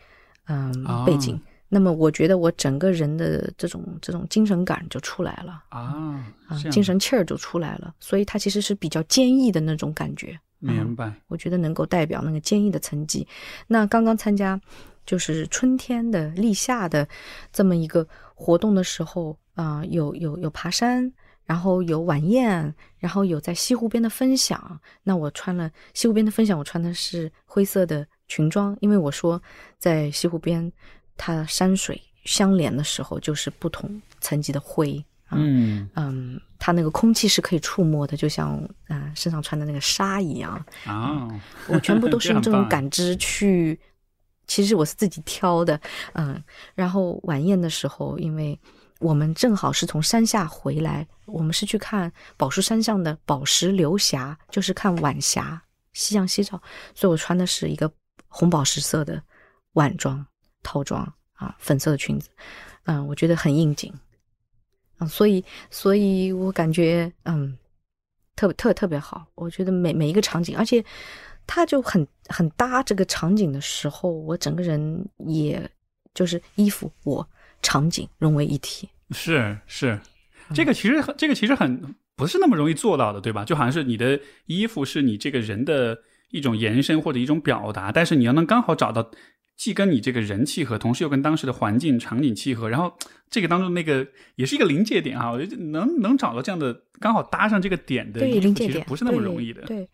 [0.48, 0.70] 嗯，
[1.06, 1.40] 背景，
[1.70, 11.14] 那么我觉得我整个人的这种这种精神感就出来了啊，啊，精神气儿就出来了，所以它其实是比较坚毅的那种感觉，明白？
[11.28, 13.26] 我觉得能够代表那个坚毅的层级。
[13.66, 14.60] 那刚刚参加
[15.06, 17.08] 就是春天的立夏的
[17.52, 19.38] 这么一个活动的时候。
[19.54, 21.12] 啊，有有有爬山，
[21.44, 24.80] 然后有晚宴，然后有在西湖边的分享。
[25.02, 29.42] 那我穿了西湖边的分享，我穿的是灰色的裙装，因为我说
[29.76, 30.72] 在西湖边，
[31.20, 35.04] 它山水相连的时候，就是不同层级的灰。
[35.30, 41.28] 嗯嗯，它那个空气是可以触摸的，就像嗯身上穿的那个纱一样啊。
[41.68, 43.78] 我全部都是用这种感知去，
[44.46, 45.78] 其实我是自己挑的。
[46.14, 46.42] 嗯，
[46.74, 48.58] 然后晚宴的时候，因为。
[49.00, 55.58] 我们正好是从山下回来，我们是去看宝树山上的宝石流霞，就是看晚霞，
[55.94, 56.60] 夕阳西照。
[56.94, 57.90] 所以我穿的是一个
[58.28, 59.22] 红宝石色的
[59.72, 60.22] 晚装
[60.62, 61.02] 套装
[61.34, 62.28] 啊，粉色的裙子，
[62.84, 63.92] 嗯，我觉得很应景，
[64.98, 67.56] 啊，所以，所以我感觉嗯，
[68.36, 69.26] 特别特特别好。
[69.34, 70.84] 我觉得每每一个场景，而且
[71.46, 75.70] 它就很很搭这个场景的时候，我整个人也
[76.14, 77.26] 就是衣服我。
[77.62, 80.00] 场景融为一体，是是，
[80.54, 83.44] 这个其实这个其实很不是那么容易做到的，对吧？
[83.44, 85.98] 就好像是你的衣服是你这个人的
[86.30, 89.10] 一种延伸或者一种表达，但是你要能刚好找到
[89.60, 92.90] 既跟你这个人契合，同时又跟当时的环境场景契合，然后
[93.28, 94.06] 这个当中那个
[94.36, 99.86] 也是一个临界点啊，我觉得能能找到这样的刚好搭上这个点的临界点，不是那么容易的，对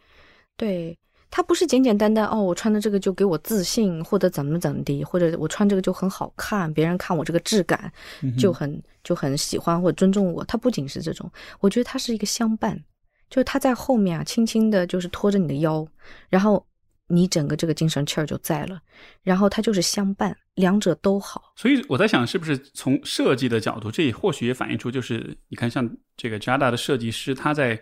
[0.57, 0.97] 对。
[1.29, 7.93] 它不是简简单单哦，我穿的这个就给我自信，或者怎么怎么地，或者我穿这个就很好看，别人看我这个质感
[8.39, 10.45] 就很就很喜欢或者尊重我。
[10.45, 11.29] 它不仅是这种，
[11.59, 12.81] 我觉得它是一个相伴，
[13.29, 15.85] 就是它在后面啊，轻轻的，就是拖着你的腰，
[16.31, 16.65] 然后
[17.09, 18.81] 你整个这个精神气儿就在了，
[19.23, 21.53] 然后它就是相伴，两者都好。
[21.57, 27.81] 所以我在想，是不是从设计的角度，这也或许也反映出，就是你看，像这个 Jada 的设计师，他在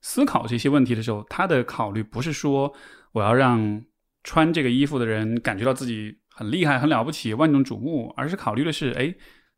[0.00, 2.74] 思考这些问题的时候，他的考虑不是说
[3.12, 3.82] 我要让
[4.24, 9.14] 穿这个衣服的人感觉到自己很厉害、很了不起、万众瞩目，而是考虑的是，哎，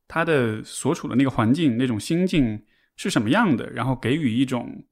[0.07, 2.63] 他的所处的那个环境、那种心境
[2.97, 4.85] 是什么样的，然后给予一种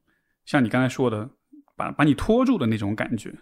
[0.47, 1.29] 像你刚才说的，
[1.77, 3.35] 把把你拖住的那种感觉。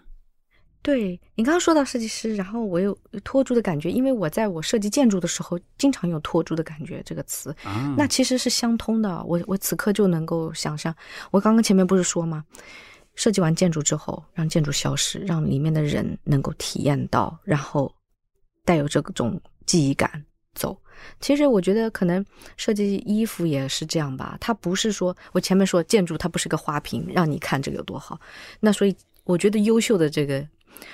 [0.82, 7.54] 对你刚刚说到设计师，然后我有拖住的感觉，因为我在我设计建筑的时候，经常有拖住的感觉这个词，
[7.96, 9.22] 那其实是相通的。
[9.22, 10.92] 我我此刻就能够想象，
[11.30, 12.44] 我刚刚前面不是说吗？
[13.14, 17.94] 设计完建筑之后，让建筑消失，让里面的人能够体验到，然后
[18.64, 20.10] 带有这种记忆感
[20.54, 20.76] 走。
[21.20, 22.24] 其实我觉得可能
[22.56, 28.20] 设计衣服也是这样吧，它不是说我前面说建筑它不是个花瓶，让你看这个有多好。
[28.58, 30.44] 那所以我觉得优秀的这个。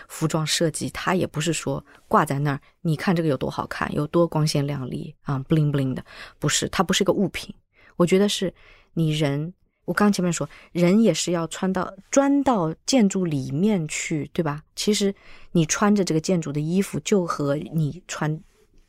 [0.09, 6.05] 服装设计，它也不是说挂在那儿，你看这个有多好看，有多光鲜亮丽啊，bling bling 的，
[6.39, 7.55] 不是，它不是个物品。
[7.97, 8.53] 我觉得是
[8.95, 9.53] 你人，
[9.85, 14.63] 我刚前面说，人也是要穿到钻到建筑里面去，对吧？
[14.77, 15.15] 其实
[15.53, 18.41] 你穿着这个建筑的衣服，就和你穿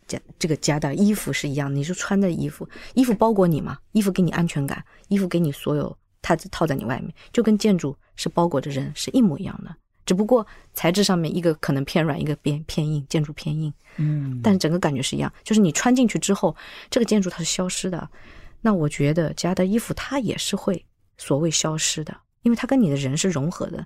[0.07, 9.75] 家这个家的衣服是一样，你是穿的衣服，衣服包裹你嘛，衣服给你安全感，衣服给你所有，它套在你外面，就跟建筑是包裹着人是一模一样的。
[10.09, 15.31] 只不过材质上面一个可能偏软，一个偏偏硬，建筑偏硬，嗯，但整个感觉是一样。
[15.43, 16.55] 就是你穿进去之后，
[16.89, 18.09] 这个建筑它是消失的。
[18.59, 20.83] 那我觉得家的衣服它也是会
[21.19, 23.85] 所谓消失的，因为它跟你的人是融合的。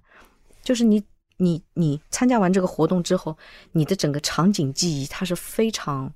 [0.63, 1.03] 就是你
[1.35, 3.37] 你你参加完这个活动之后，
[3.73, 6.09] 你的整个场景记忆它是非常。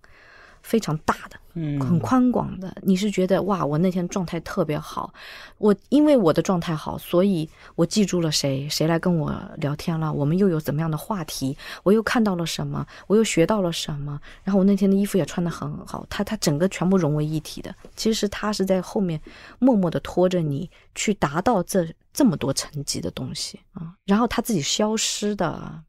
[0.68, 2.76] 非常大的，嗯，很宽广的。
[2.81, 5.14] 你是觉得哇，我那天状态特别好，
[5.60, 14.19] 我因为我的状态好，所以我记住了谁，谁来跟我聊天了，我们又有怎么样的话题，我又看到了什么，我又学到了什么。
[14.44, 17.73] 然后我那天的衣服也穿得很好，它它整个全部融为一体的。
[17.95, 19.18] 其实它是在后面
[19.60, 25.81] 默默的拖着你去达到这这么多层级的东西啊，然后它自己消失的。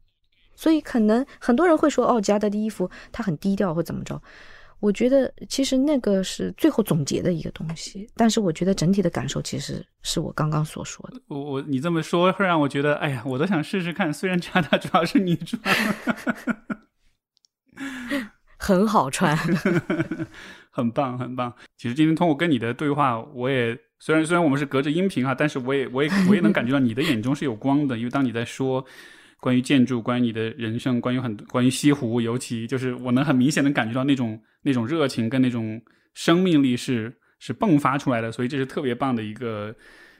[0.55, 4.21] 所以可能很多人会说，哦，加德的衣服它很低调或怎么着。
[4.79, 11.21] 我觉得其实那个是最后总结的一个东西，但是我觉得整体的感受其实是我刚刚所说的。
[11.27, 14.13] 我我你这么说会让我觉得，哎呀，我都想试试看。
[14.13, 15.61] 虽然加大主要是女装
[18.57, 19.37] 很好穿，
[20.71, 21.53] 很棒很棒。
[21.77, 28.85] 其实今天通过跟你的对话，我也虽然虽然我们是隔着音频啊，但是我也我也我也能感觉到你的眼中是有光的，因为当你在说。
[29.39, 35.81] 关于建筑，关于你的人生，关于很多，关于西湖，尤其就是我能很明显的感觉到那种那种热情跟那种
[36.13, 39.73] 生命力是是迸发出来的，所以这是特别棒的一个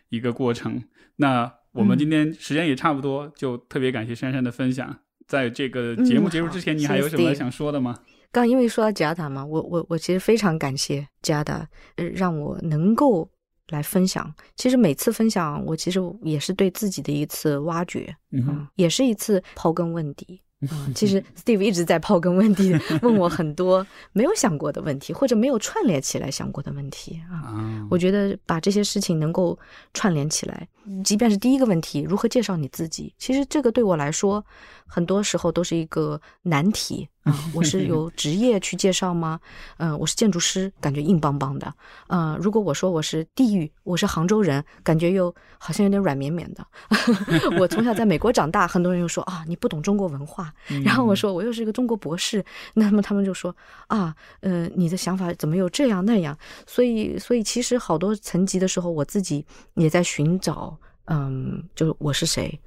[0.09, 0.81] 一个过程。
[1.17, 4.97] 那我们今天时间也差不多，就特别感谢珊珊的分享。
[5.27, 7.95] 在这个节目结束之前，你还有什么想说的吗？
[8.31, 11.67] 刚因为说到贾达嘛，我我我其实非常感谢贾达，
[11.97, 13.29] 呃，让我能够。
[13.69, 20.41] 来分享，其实每次分享，我其实也是对自己的一次挖掘，嗯，也是一次刨根问底。
[20.61, 27.87] 嗯其实 Steve 一直在刨根问底，问我 很多没有想过的问题，或者没有串联起来想过的问题啊。
[27.89, 29.57] 我觉得把这些事情能够
[29.93, 30.67] 串联起来，
[31.01, 34.45] 即便是第一个问题，如何介绍你自己，其实这个对我来说，
[34.85, 37.07] 很多时候都是一个难题。
[37.53, 39.39] 我是有 职业去介绍吗？
[39.77, 41.71] 嗯，我是建筑师，感觉硬邦邦的。
[42.07, 46.65] 嗯，如果我说我是地域，我是杭州人，感觉又好像有点软绵绵的。
[47.59, 50.53] 我从小在美国长大，很多人又说啊，你不懂中国文化。
[50.83, 52.43] 然后我说我又是一个中国博士，
[52.73, 53.55] 那么他们就说
[53.87, 56.37] 啊，呃，你的想法怎么又这样那样？
[56.65, 60.75] 所以，所以其实好多层级的时候，我自己也在寻找，
[61.05, 62.59] 嗯，就是我是谁。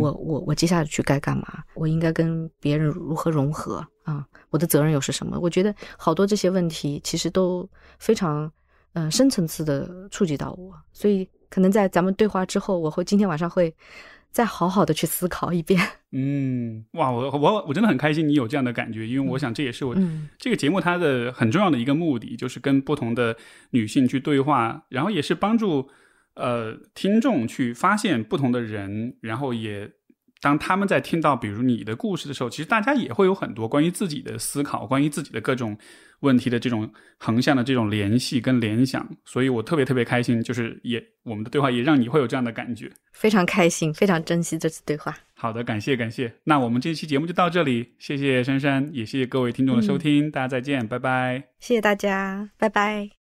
[0.00, 1.62] 我我我接下来去该干嘛？
[1.74, 4.26] 我应该跟别人如何融合啊？
[4.50, 5.38] 我的责任又是什么？
[5.38, 7.68] 我觉得好多这些问题其实都
[7.98, 8.50] 非常
[8.94, 13.74] 嗯深层次的触及到我，所以可能在咱们对话之后，我会今天晚上会
[14.30, 15.80] 再好好的去思考一遍。
[16.12, 19.94] 嗯，哇，我我我真的很开心你有这样的感觉，因为我想这也是我
[20.38, 23.36] 这个节目它的很重要的一个目的，就是跟不同的
[23.70, 25.90] 女性去对话，然后也是帮助。
[26.36, 29.90] 呃，听众去发现不同的人，然后也
[30.40, 35.76] 当他们在听到比如你的故事的时候，其实大家也会有很多关于自己的思考，关于自己的各种
[36.20, 39.08] 问题的这种横向的这种联系跟联想。
[39.24, 45.16] 所以我特别特别开心，就是也我们的对话也让你会有这样的感觉，非常开心，非常珍惜这次对话。
[45.34, 46.32] 好的，感谢感谢。
[46.44, 51.44] 那我们这期节目就到这里，谢谢珊珊，也谢谢各位听众的收听，大家再见，拜拜。
[51.60, 53.15] 谢谢大家，拜拜。